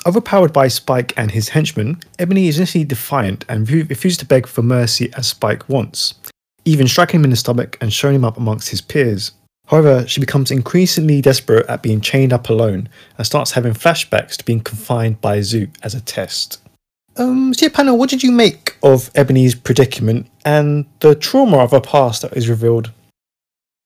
[0.06, 4.62] Overpowered by Spike and his henchmen, Ebony is initially defiant and refuses to beg for
[4.62, 6.14] mercy as Spike wants,
[6.64, 9.32] even striking him in the stomach and showing him up amongst his peers.
[9.66, 12.88] However, she becomes increasingly desperate at being chained up alone
[13.18, 16.65] and starts having flashbacks to being confined by Zoot as a test.
[17.18, 22.22] Um, so what did you make of Ebony's predicament and the trauma of her past
[22.22, 22.92] that is revealed?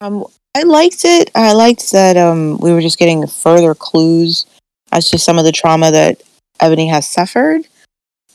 [0.01, 0.25] Um,
[0.57, 1.31] I liked it.
[1.35, 4.47] I liked that um, we were just getting further clues
[4.91, 6.23] as to some of the trauma that
[6.59, 7.67] Ebony has suffered.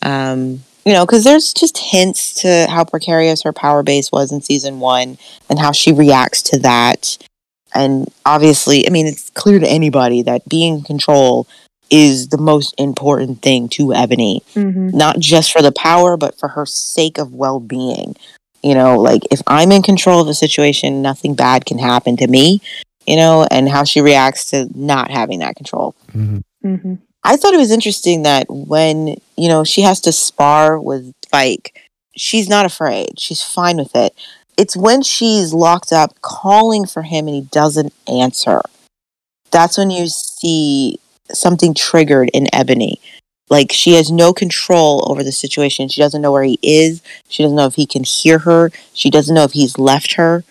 [0.02, 4.42] Um, you know, because there's just hints to how precarious her power base was in
[4.42, 5.18] season one
[5.50, 7.18] and how she reacts to that.
[7.74, 11.48] And obviously, I mean, it's clear to anybody that being in control
[11.90, 14.90] is the most important thing to Ebony, Mm-hmm.
[14.90, 18.16] not just for the power, but for her sake of well being.
[18.64, 22.28] You know, like if I'm in control of the situation, nothing bad can happen to
[22.28, 22.62] me,
[23.06, 25.96] you know, and how she reacts to not having that control.
[26.14, 26.96] Mm-hmm.
[27.24, 31.80] I thought it was interesting that when, you know, she has to spar with Spike,
[32.16, 33.20] she's not afraid.
[33.20, 34.14] She's fine with it.
[34.58, 38.62] It's when she's locked up calling for him and he doesn't answer.
[39.52, 41.00] That's when you see
[41.32, 43.00] something triggered in Ebony.
[43.50, 45.88] Like she has no control over the situation.
[45.88, 47.02] She doesn't know where he is.
[47.30, 48.72] She doesn't know if he can hear her.
[48.94, 50.44] She doesn't know if he's left her.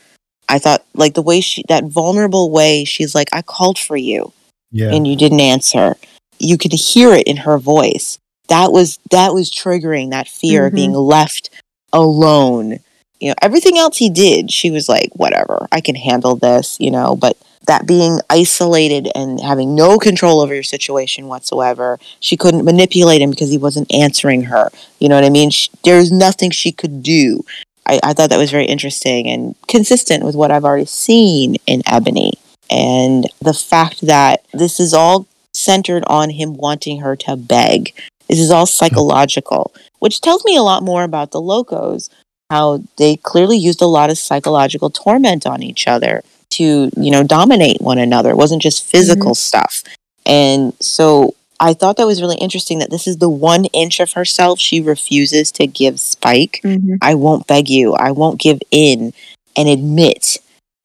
[0.49, 4.33] I thought like the way she that vulnerable way she's like I called for you
[4.71, 4.93] Yeah.
[4.93, 5.97] and you didn't answer.
[6.39, 8.19] You could hear it in her voice.
[8.49, 10.77] That was that was triggering that fear of Mhm.
[10.77, 11.51] being left
[11.93, 12.81] alone.
[13.21, 16.91] You know, everything else he did, she was like, whatever, I can handle this, you
[16.91, 22.65] know, but that being isolated and having no control over your situation whatsoever, she couldn't
[22.65, 24.71] manipulate him because he wasn't answering her.
[24.99, 25.51] You know what I mean?
[25.51, 27.45] Sh there's nothing she could do.
[27.87, 31.83] I, I thought that was very interesting and consistent with what I've already seen in
[31.87, 32.35] Ebony
[32.71, 37.95] and the fact that this is all centered on him wanting her to beg.
[38.29, 42.09] This is all psychological, which tells me a lot more about the locos,
[42.51, 46.23] how they clearly used a lot of psychological torment on each other
[46.57, 48.31] to, you know, dominate one another.
[48.31, 49.83] It wasn't just physical stuff.
[50.27, 54.13] And so I thought that was really interesting that this is the one inch of
[54.13, 56.61] herself she refuses to give Spike.
[56.65, 56.97] Mm-hmm.
[57.01, 57.95] I won't beg you.
[57.95, 59.13] I won't give in
[59.57, 60.39] and admit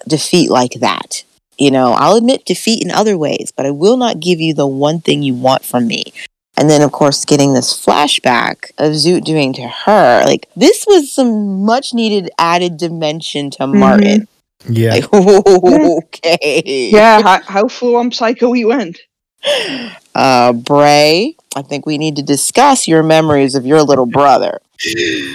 [0.07, 1.23] defeat like that.
[1.57, 4.67] You know, I'll admit defeat in other ways, but I will not give you the
[4.67, 6.13] one thing you want from me.
[6.55, 11.11] And then, of course, getting this flashback of Zoot doing to her, like, this was
[11.11, 14.27] some much needed added dimension to Martin.
[14.67, 14.95] Yeah.
[14.95, 16.89] Like, okay.
[16.91, 18.99] Yeah, how, how full on psycho he went.
[20.15, 24.59] Uh, Bray, I think we need to discuss your memories of your little brother.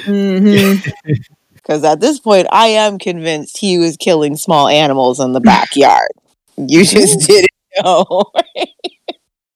[0.07, 0.91] Mm-hmm.
[1.55, 6.11] Because at this point, I am convinced he was killing small animals in the backyard.
[6.59, 7.49] You just didn't
[7.83, 8.25] know.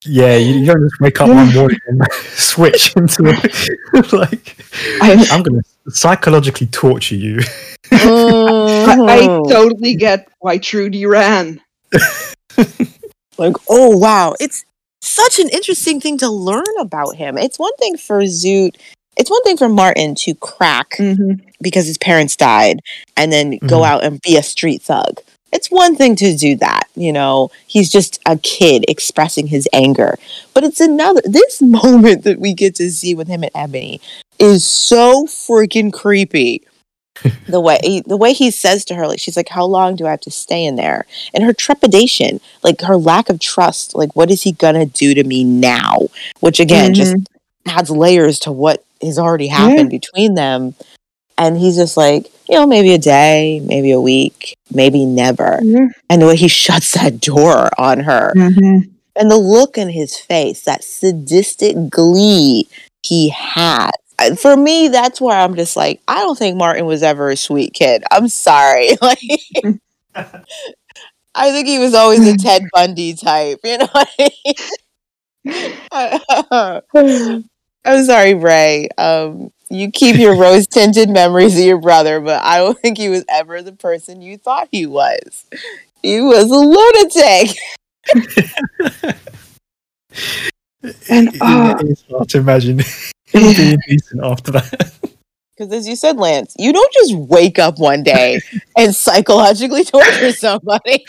[0.06, 4.12] Yeah, you, you don't just wake up one morning and switch into it.
[4.12, 4.56] like,
[5.02, 7.40] I, I'm going to psychologically torture you.
[8.88, 9.50] I, I Mhm.
[9.50, 11.60] totally get why Trudy ran.
[13.38, 14.64] like, oh wow, it's
[15.00, 17.38] such an interesting thing to learn about him.
[17.38, 18.76] It's one thing for Zoot,
[19.16, 21.46] it's one thing for Martin to crack Mm-hmm.
[21.60, 22.80] because his parents died
[23.16, 23.86] and then go Mhm.
[23.86, 25.20] out and be a street thug.
[25.52, 27.50] It's one thing to do that, you know.
[27.66, 30.18] He's just a kid expressing his anger.
[30.52, 34.00] But it's another this moment that we get to see with him and Ebony
[34.38, 36.62] is so freaking creepy.
[37.48, 40.06] the way he, the way he says to her like she's like how long do
[40.06, 41.06] I have to stay in there?
[41.34, 45.14] And her trepidation, like her lack of trust, like what is he going to do
[45.14, 46.08] to me now?
[46.40, 47.14] Which again just
[47.66, 50.74] adds layers to what has already happened between them.
[51.36, 55.60] And he's just like, you know, maybe a day, maybe a week, maybe never.
[56.10, 58.90] And the way he shuts that door on her Mm-hmm.
[59.14, 62.68] and the look in his face, that sadistic glee
[63.02, 63.92] he had.
[64.38, 67.74] For me, that's where I'm just like, I don't think Martin was ever a sweet
[67.74, 68.02] kid.
[68.10, 68.90] I'm sorry.
[69.02, 69.18] Like,
[71.34, 73.60] I think he was always a Ted Bundy type.
[73.64, 74.30] You know I
[75.44, 77.48] mean?
[77.84, 78.88] I'm sorry, Ray.
[78.98, 83.08] Um, you keep your rose tinted memories of your brother, but I don't think he
[83.08, 85.44] was ever the person you thought he was.
[86.02, 87.56] He was a lunatic.
[91.10, 92.86] And, It- uh, it is hard to imagine him
[93.32, 94.98] being decent after that.
[95.56, 98.40] Because as you said, Lance, you don't just wake up one day
[98.76, 101.04] and psychologically torture somebody.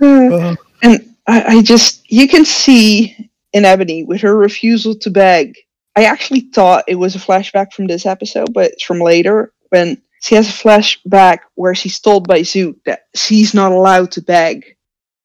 [0.82, 5.56] And I, I just, you can see in Ebony with her refusal to beg.
[5.94, 10.00] I actually thought it was a flashback from this episode, but it's from later when
[10.22, 14.76] she has a flashback where she's told by Zoot that she's not allowed to beg.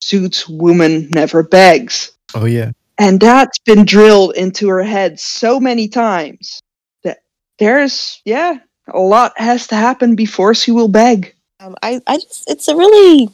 [0.04, 2.12] Zoot's woman never begs.
[2.34, 2.72] Oh yeah.
[2.98, 6.62] And that's been drilled into her head so many times
[7.04, 7.20] that
[7.60, 8.60] there's, yeah,
[8.94, 11.34] a lot has to happen before she will beg.
[11.60, 13.30] Um, I, I just, it's a really,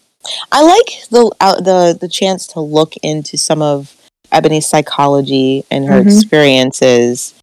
[0.51, 3.95] I like the uh, the the chance to look into some of
[4.31, 6.05] Ebony's psychology and her Mhm.
[6.05, 7.33] experiences,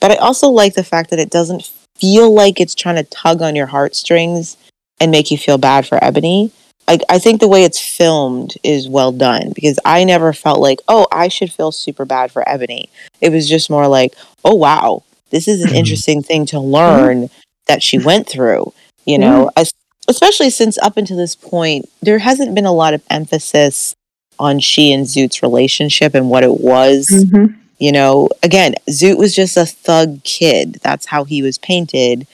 [0.00, 3.42] but I also like the fact that it doesn't feel like it's trying to tug
[3.42, 4.56] on your heartstrings
[4.98, 6.50] and make you feel bad for Ebony.
[6.92, 10.78] Like I think the way it's filmed is well done because I never felt like,
[10.88, 12.90] oh, I should feel super bad for Ebony.
[13.22, 14.12] It was just more like,
[14.44, 15.76] oh wow, this is an Mhm.
[15.76, 17.30] interesting thing to learn
[17.66, 18.74] that she went through.
[19.06, 19.72] You know, as,
[20.06, 23.94] especially since up until this point, there hasn't been a lot of emphasis
[24.38, 27.08] on she and Zoot's relationship and what it was.
[27.08, 27.54] Mm-hmm.
[27.78, 30.74] You know, again, Zoot was just a thug kid.
[30.82, 32.26] That's how he was painted.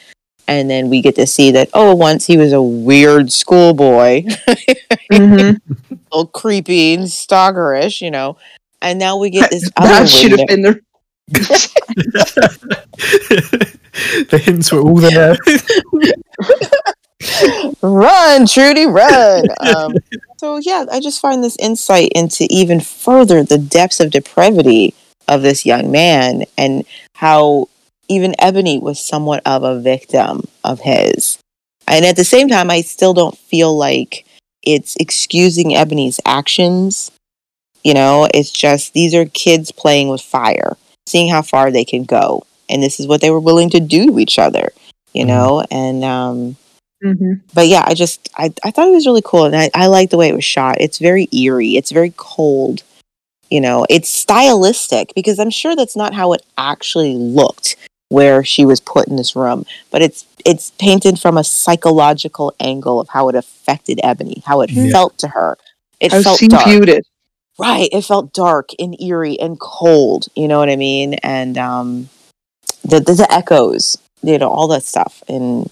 [0.49, 4.25] And then we get to see that, oh, once he was a weird schoolboy,
[5.13, 5.95] Mm-hmm.
[6.13, 8.37] little creepy and stalkerish, you know.
[8.81, 10.81] And now we get this other that should have been there.
[14.31, 15.37] the hints were all there.
[17.83, 19.45] run, Trudy, run.
[19.61, 19.93] Um,
[20.39, 24.95] so yeah, I just find this insight into even further the depths of depravity
[25.27, 26.85] of this young man and
[27.15, 27.69] how
[28.09, 31.39] even Ebony was somewhat of a victim of his.
[31.87, 34.25] And at the same time, I still don't feel like
[34.63, 37.11] it's excusing Ebony's actions.
[37.85, 42.05] You know, it's just these are kids playing with fire, seeing how far they can
[42.05, 42.45] go.
[42.69, 44.73] And this is what they were willing to do to each other,
[45.15, 45.29] you Mhm.
[45.29, 45.65] know?
[45.71, 46.57] And um
[47.05, 47.35] Mm-hmm.
[47.55, 50.11] but yeah, I just I, I thought it was really cool and I, I like
[50.11, 50.79] the way it was shot.
[50.81, 51.77] It's very eerie.
[51.77, 52.83] It's very cold.
[53.51, 57.77] You know, it's stylistic because I'm sure that's not how it actually looked
[58.09, 59.65] where she was put in this room.
[59.91, 64.71] But it's it's painted from a psychological angle of how it affected Ebony, how it
[64.71, 64.93] Yeah.
[64.93, 65.59] felt to her.
[66.01, 66.67] It How felt she dark.
[66.67, 67.07] viewed it.
[67.59, 67.89] Right.
[67.93, 70.29] It felt dark and eerie and cold.
[70.37, 71.15] You know what I mean?
[71.15, 72.09] And um,
[72.85, 75.69] the, the the echoes, you know, all that stuff, and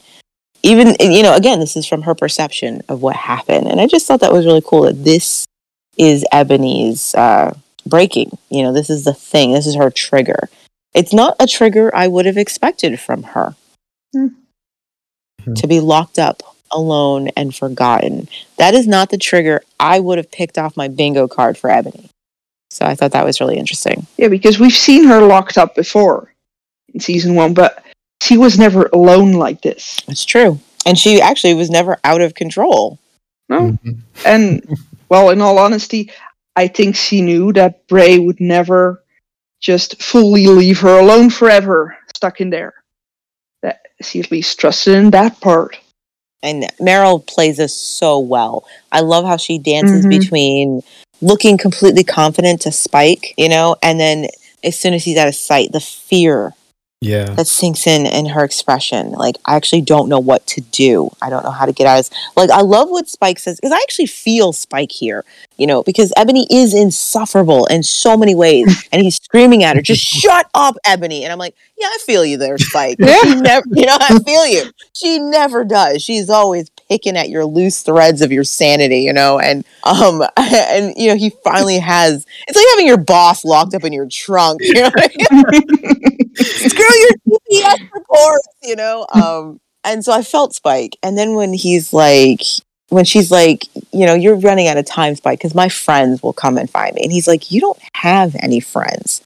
[0.63, 4.07] even you know, again, this is from her perception of what happened, and I just
[4.07, 5.47] thought that was really cool that this
[5.97, 7.57] is Ebony's uh,
[7.87, 8.37] breaking.
[8.51, 9.53] You know, this is the thing.
[9.53, 10.49] This is her trigger.
[10.97, 13.55] It's not a trigger I would have expected from her
[14.13, 14.29] Hmm.
[15.55, 16.43] to be locked up
[16.73, 18.29] alone and forgotten.
[18.57, 22.09] That is not the trigger I would have picked off my bingo card for Ebony.
[22.71, 24.07] So I thought that was really interesting.
[24.17, 26.33] Yeah, because we've seen her locked up before
[26.93, 27.85] in season one, but
[28.23, 30.01] she was never alone like this.
[30.07, 30.59] That's true.
[30.87, 32.99] And she actually was never out of control.
[33.49, 33.73] No?
[33.85, 33.99] Mhm.
[34.25, 34.79] And,
[35.09, 36.11] well, in all honesty,
[36.57, 39.03] I think she knew that Bray would never
[39.61, 42.75] just fully leave her alone forever, stuck in there.
[43.63, 45.79] That she at least trusted in that part.
[46.43, 48.65] And Meryl plays this so well.
[48.93, 50.11] I love how she dances Mhm.
[50.11, 50.83] between
[51.21, 54.29] looking completely confident to Spike, you know, and then
[54.63, 56.55] as soon as he's out of sight, the fear
[57.03, 57.27] Yeah.
[57.35, 59.13] that sinks in in her expression.
[59.13, 61.11] Like, I actually don't know what to do.
[61.21, 62.19] I don't know how to get out of this.
[62.37, 65.25] Like, I love what Spike says because I actually feel Spike here,
[65.59, 68.89] you know, because Ebony is insufferable in so many ways.
[68.93, 71.23] and he's screaming at her, just shut up, Ebony.
[71.23, 72.99] And I'm like, yeah, I feel you there, Spike.
[73.07, 73.21] Yeah.
[73.23, 74.71] She never, you know, I feel you.
[74.95, 76.03] She never does.
[76.03, 80.95] She's always picking at your loose threads of your sanity, you know, and, um, and,
[80.97, 84.61] you know, he finally has, it's like having your boss locked up in your trunk,
[84.63, 84.91] you know
[86.37, 89.07] screw your TPS reports, you know.
[89.13, 92.41] Um, and so I felt Spike, and then when he's like,
[92.89, 96.33] when she's like, you know, you're running out of time, Spike, because my friends will
[96.33, 99.23] come and find me, and he's like, you don't have any friends.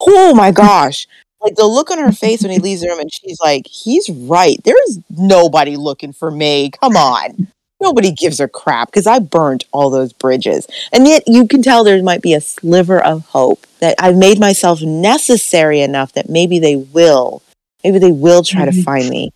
[0.00, 1.06] oh my gosh.
[1.42, 4.08] Like the look on her face when he leaves the room, and she's like, "He's
[4.10, 4.60] right.
[4.64, 6.70] There's nobody looking for me.
[6.70, 7.48] Come on,
[7.80, 11.82] nobody gives a crap because I burnt all those bridges." And yet, you can tell
[11.82, 16.58] there might be a sliver of hope that I've made myself necessary enough that maybe
[16.58, 17.42] they will,
[17.84, 18.84] maybe they will try to Mhm.
[18.84, 19.32] find me.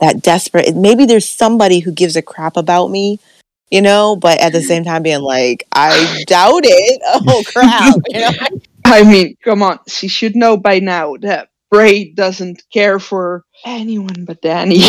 [0.00, 3.18] That desperate, maybe there's somebody who gives a crap about me,
[3.70, 7.00] you know, but at the same time being like, I doubt it.
[7.26, 8.30] Oh crap, you know?
[8.92, 14.24] I mean, come on, she should know by now that Bray doesn't care for anyone
[14.24, 14.82] but Danni.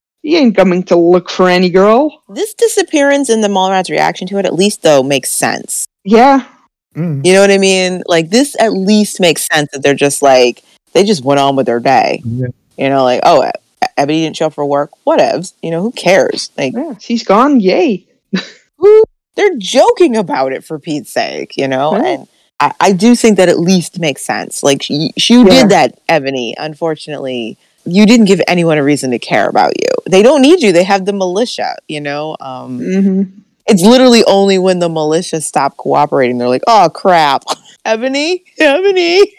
[0.22, 2.22] he ain't coming to look for any girl.
[2.28, 5.86] This disappearance and the Mallrats' reaction to it, at least though, makes sense.
[6.04, 6.46] Yeah,
[6.94, 7.24] Mm.
[7.24, 8.02] You know what I mean?
[8.06, 11.66] Like this, at least makes sense that they're just like they just went on with
[11.66, 12.20] their day.
[12.24, 12.48] Yeah.
[12.76, 13.50] You know, like oh,
[13.96, 14.90] Ebony didn't show up for work.
[15.06, 15.54] Whatevs.
[15.62, 16.50] You know, who cares?
[16.56, 17.60] Like yeah, she's gone.
[17.60, 18.06] Yay.
[18.78, 19.04] who
[19.36, 21.96] they're joking about it for Pete's sake, you know?
[21.96, 22.06] Yeah.
[22.06, 22.28] And
[22.60, 24.62] I, I do think that at least makes sense.
[24.62, 25.50] Like she, you Yeah.
[25.50, 26.54] did that, Ebony.
[26.58, 27.56] Unfortunately,
[27.86, 29.88] you didn't give anyone a reason to care about you.
[30.10, 30.72] They don't need you.
[30.72, 32.36] They have the militia, you know?
[32.40, 33.22] Um, hmm
[33.66, 37.44] it's literally only when the militia stop cooperating, they're like, oh crap.
[37.84, 39.32] Ebony, Ebony.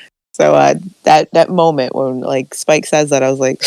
[0.32, 3.62] so uh, that that moment when like Spike says that, I was like,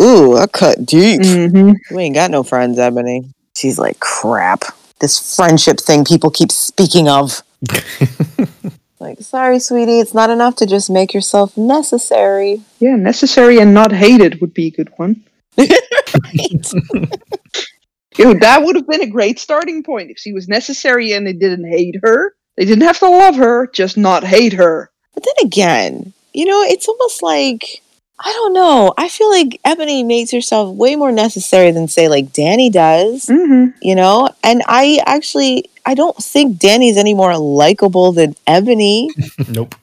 [0.00, 1.22] "Ooh, I cut deep.
[1.22, 3.24] hmm We ain't got no friends, Ebony."
[3.56, 4.64] She's like, "Crap,
[5.02, 7.42] this friendship thing people keep speaking of."
[9.02, 12.62] Like, sorry, sweetie, it's not enough to just make yourself necessary.
[12.78, 15.24] Yeah, necessary and not hated would be a good one.
[15.56, 15.66] Yo,
[18.34, 21.68] that would have been a great starting point if she was necessary and they didn't
[21.68, 22.36] hate her.
[22.56, 24.92] They didn't have to love her, just not hate her.
[25.14, 27.82] But then again, you know, it's almost like
[28.18, 28.94] I don't know.
[28.96, 33.26] I feel like Ebony makes herself way more necessary than say like Danni does.
[33.26, 39.10] hmm You know, and I actually I don't think Danni's any more likable than Ebony.
[39.48, 39.74] nope.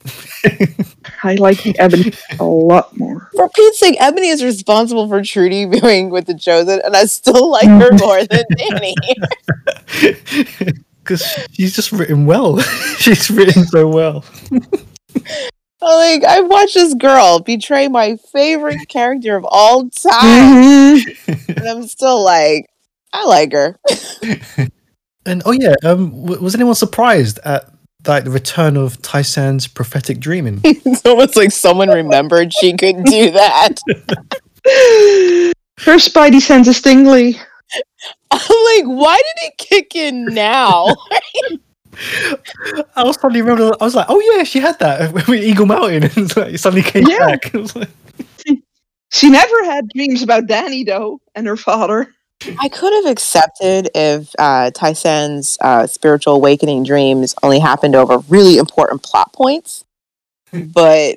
[1.22, 3.28] I like Ebony a lot more.
[3.34, 7.50] For Pete's sake, Ebony is responsible for Trudy being with the Chosen, and I still
[7.50, 8.94] like her more than Danni.
[11.02, 11.22] Because
[11.52, 12.58] she's just written well.
[12.98, 14.24] she's written so well.
[15.82, 21.56] Like I watched this girl betray my favorite character of all time, Mhm.
[21.56, 22.66] and I'm still like,
[23.12, 23.78] I like her.
[25.26, 27.70] And oh yeah, um, w- was anyone surprised at
[28.06, 30.60] like the return of Tai-San's prophetic dreaming?
[30.64, 33.76] It's almost like someone remembered she could do that.
[35.84, 37.36] Her spidey sense is tingly.
[38.30, 40.86] I'm like, why did it kick in now?
[42.96, 43.74] I was suddenly remember.
[43.80, 46.58] I was like, oh yeah, she had that with Eagle Mountain, and it's like, it
[46.58, 47.18] suddenly came Yeah.
[47.18, 47.54] back.
[47.54, 47.88] It like,
[49.12, 52.14] She never had dreams about Danni though, and her father.
[52.58, 58.56] I could have accepted if uh, Tai-San's uh, spiritual awakening dreams only happened over really
[58.56, 59.84] important plot points.
[60.52, 61.16] but,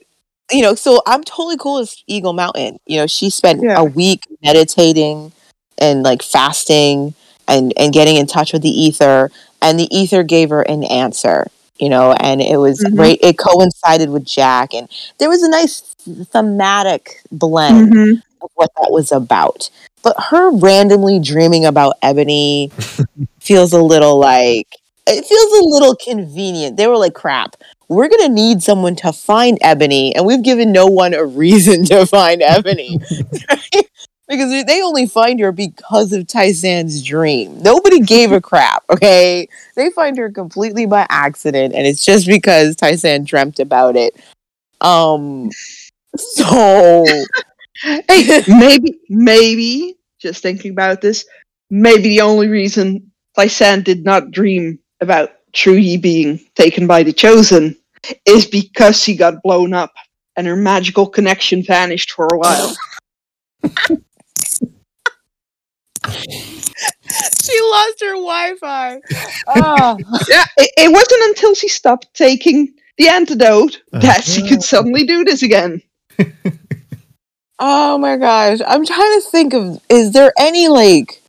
[0.52, 2.78] you know, so I'm totally cool with Eagle Mountain.
[2.88, 3.80] You know, she spent Yeah.
[3.80, 5.32] a week meditating
[5.78, 7.14] and like fasting
[7.48, 9.32] and, and getting in touch with the ether,
[9.64, 11.48] and the ether gave her an answer.
[11.80, 13.00] You know, and it was Mhm.
[13.00, 13.20] right.
[13.22, 14.88] It coincided with Jack, and
[15.20, 15.82] there was a nice
[16.32, 18.22] thematic blend Mhm.
[18.42, 19.70] of what that was about.
[20.04, 22.72] But her randomly dreaming about Ebony
[23.40, 24.68] feels a little like
[25.08, 26.78] it feels a little convenient.
[26.78, 27.58] They were like, crap,
[27.90, 32.06] we're gonna need someone to find Ebony, and we've given no one a reason to
[32.06, 33.00] find Ebony.
[34.34, 34.50] Right?
[34.50, 37.62] Because they only find her because of Tai-San's dream.
[37.62, 39.48] Nobody gave a crap, okay?
[39.76, 44.16] They find her completely by accident, and it's just because Tai-San dreamt about it.
[44.82, 45.50] Um
[46.16, 47.06] so
[47.82, 51.26] Hey, maybe, maybe, just thinking about this,
[51.70, 57.76] maybe the only reason Tai-San did not dream about Trudy being taken by the Chosen
[58.26, 59.92] is because she got blown up
[60.36, 62.76] and her magical connection vanished for a while.
[67.42, 69.00] She lost her Wi-Fi.
[69.48, 69.98] Ah.
[70.30, 74.50] yeah, it, it wasn't until she stopped taking the antidote that she Uh-huh.
[74.50, 75.82] could suddenly do this again.
[77.60, 78.60] Oh my gosh.
[78.68, 81.22] I'm trying to think of is there any like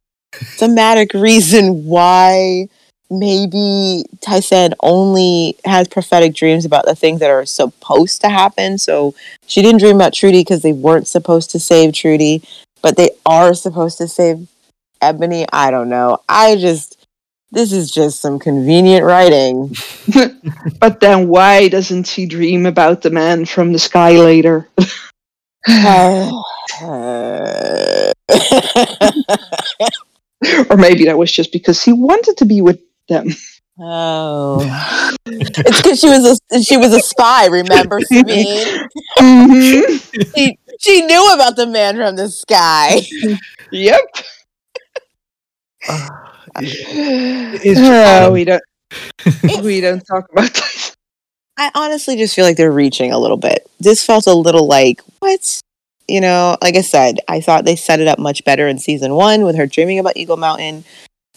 [0.42, 2.68] thematic reason why
[3.10, 8.78] maybe Tai-San only has prophetic dreams about the things that are supposed to happen.
[8.78, 9.14] So
[9.46, 12.42] she didn't dream about Trudy because they weren't supposed to save Trudy,
[12.84, 14.46] but they are supposed to save
[15.00, 15.46] Ebony.
[15.50, 16.18] I don't know.
[16.28, 17.06] I just
[17.50, 19.74] this is just some convenient writing.
[20.80, 24.68] But then why doesn't she dream about the man from the sky later?
[30.68, 33.28] or maybe that was just because he wanted to be with them.
[33.80, 34.60] Oh,
[35.26, 37.46] it's because she was a she was a spy.
[37.46, 38.88] Remember, Sabine?
[39.18, 40.34] Mhm.
[40.36, 43.00] She she knew about the man from the sky.
[43.70, 44.00] Yep.
[46.60, 48.62] is Oh, we don't.
[49.64, 50.94] we don't talk about that.
[51.56, 53.68] I honestly just feel like they're reaching a little bit.
[53.80, 55.60] This felt a little like what,
[56.06, 56.56] you know.
[56.62, 59.56] Like I said, I thought they set it up much better in season one with
[59.56, 60.84] her dreaming about Eagle Mountain.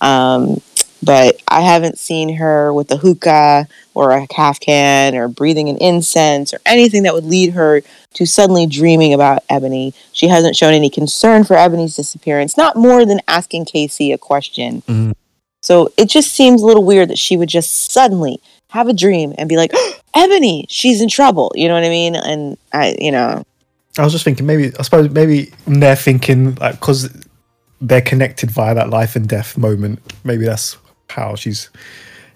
[0.02, 0.62] Um,
[1.04, 5.78] but I haven't seen her with a hookah or a calf can or breathing an
[5.78, 7.82] incense or anything that would lead her
[8.14, 9.94] to suddenly dreaming about Ebony.
[10.12, 14.82] She hasn't shown any concern for Ebony's disappearance, not more than asking KC a question.
[14.88, 15.14] Mhm.
[15.62, 19.34] So it just seems a little weird that she would just suddenly have a dream
[19.38, 19.72] and be like,
[20.16, 21.52] Ebony, she's in trouble.
[21.56, 22.16] You know what I mean?
[22.16, 23.44] And I, you know,
[23.98, 27.10] I was just thinking maybe I suppose maybe they're thinking like because
[27.82, 30.00] they're connected via that life and death moment.
[30.24, 30.78] Maybe that's
[31.10, 31.70] how she's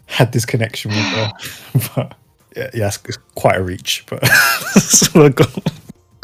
[0.06, 1.32] had this connection with her.
[1.96, 2.16] but
[2.56, 5.58] yeah, yeah it's, it's quite a reach, but that's what I got.
[5.58, 5.74] It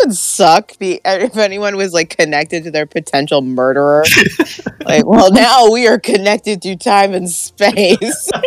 [0.05, 4.05] would suck be if anyone was like connected to their potential murderer.
[4.81, 8.29] like, well, now we are connected through time and space.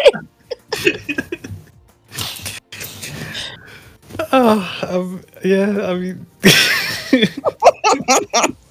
[4.32, 6.26] oh, um, yeah, I mean.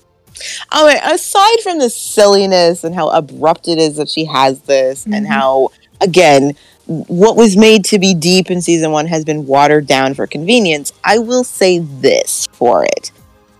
[0.72, 5.14] Oh, aside from the silliness and how abrupt it is that she has this, and
[5.14, 5.26] mm-hmm.
[5.26, 5.70] how,
[6.02, 6.56] again,
[6.86, 10.91] what was made to be deep in season one has been watered down for convenience,
[11.03, 13.11] I will say this for it.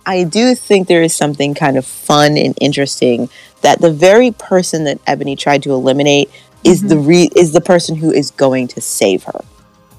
[0.04, 3.28] I do think there is something kind of fun and interesting
[3.62, 6.30] that the very person that Ebony tried to eliminate
[6.64, 7.06] is the mm-hmm.
[7.06, 9.40] re- is the person who is going to save her.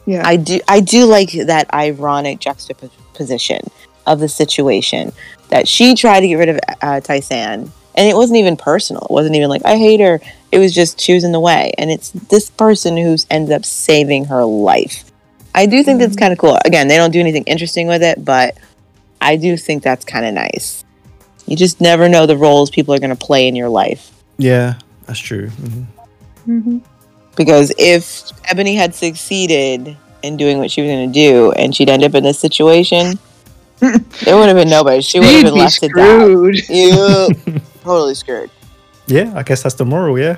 [0.05, 0.23] Yeah.
[0.25, 3.61] I do I do like that ironic juxtaposition
[4.05, 5.11] of the situation
[5.51, 9.03] that she tried to get rid of uh, Tai-San, and it wasn't even personal.
[9.03, 10.19] It wasn't even like I hate her.
[10.51, 13.63] It was just she was in the way, and it's this person who's ended up
[13.65, 15.05] saving her life.
[15.53, 16.57] I do think that's kind of cool.
[16.65, 18.57] Again, they don't do anything interesting with it, but
[19.19, 20.83] I do think that's kind of nice.
[21.45, 24.11] You just never know the roles people are going to play in your life.
[24.37, 24.75] yeah,
[25.05, 25.49] that's true.
[26.45, 26.77] hmm
[27.35, 31.89] Because if Ebony had succeeded in doing what she was going to do, and she'd
[31.89, 33.19] end up in this situation,
[34.25, 35.01] there would have been nobody.
[35.01, 36.19] She would have been be left to die.
[36.19, 36.55] screwed.
[36.69, 37.29] You
[37.83, 38.49] totally screwed.
[39.07, 40.17] Yeah, I guess that's the moral.
[40.17, 40.37] Yeah,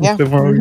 [0.00, 0.16] Yeah.
[0.16, 0.60] the moral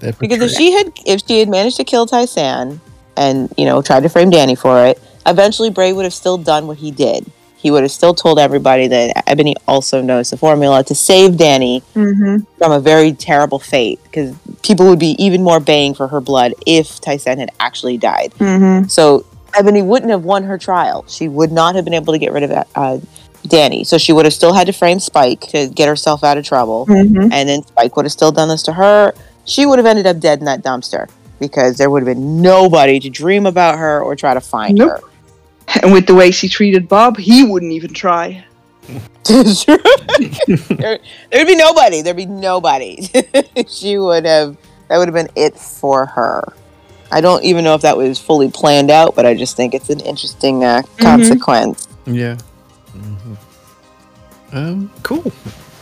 [0.00, 2.80] they're Because if she had, if she had managed to kill Tai-San,
[3.16, 6.66] and you know tried to frame Danni for it, eventually Bray would have still done
[6.66, 7.30] what he did.
[7.56, 11.82] He would have still told everybody that Ebony also knows the formula to save Danni
[11.92, 14.00] hmm from a very terrible fate.
[14.04, 18.32] Because people would be even more baying for her blood if Tai-San had actually died.
[18.38, 19.26] hmm So
[19.58, 21.04] Ebony wouldn't have won her trial.
[21.08, 22.98] She would not have been able to get rid of uh,
[23.46, 23.86] Danni.
[23.86, 26.86] So she would have still had to frame Spike to get herself out of trouble.
[26.86, 29.12] hmm And then Spike would have still done this to her.
[29.44, 31.08] She would have ended up dead in that dumpster
[31.40, 34.90] because there would have been nobody to dream about her or try to find Nope.
[35.00, 35.80] her.
[35.82, 38.44] And with the way she treated Bob, he wouldn't even try.
[39.26, 39.44] there,
[41.30, 42.02] there'd be nobody.
[42.02, 43.08] There'd be nobody.
[43.68, 44.56] she would have.
[44.88, 46.52] That would have been it for her.
[47.12, 49.90] I don't even know if that was fully planned out, but I just think it's
[49.90, 51.88] an interesting uh, consequence.
[52.06, 52.36] Yeah.
[52.96, 53.36] Mhm.
[54.52, 55.32] Um, cool.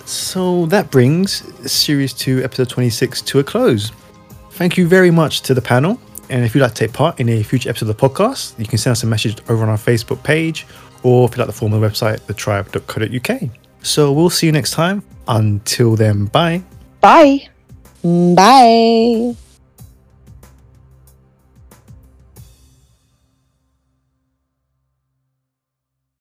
[0.05, 3.93] So that brings series two, episode 26 to a close.
[4.53, 6.01] Thank you very much to the panel.
[6.31, 8.67] And if you'd like to take part in a future episode of the podcast, you
[8.67, 10.67] can send us a message over on our Facebook page
[11.03, 13.51] or fill out the form on the website, thetribe.co.uk.
[13.83, 15.03] So we'll see you next time.
[15.29, 16.63] Until then, bye.
[17.01, 17.49] Bye.
[18.03, 19.37] Bye.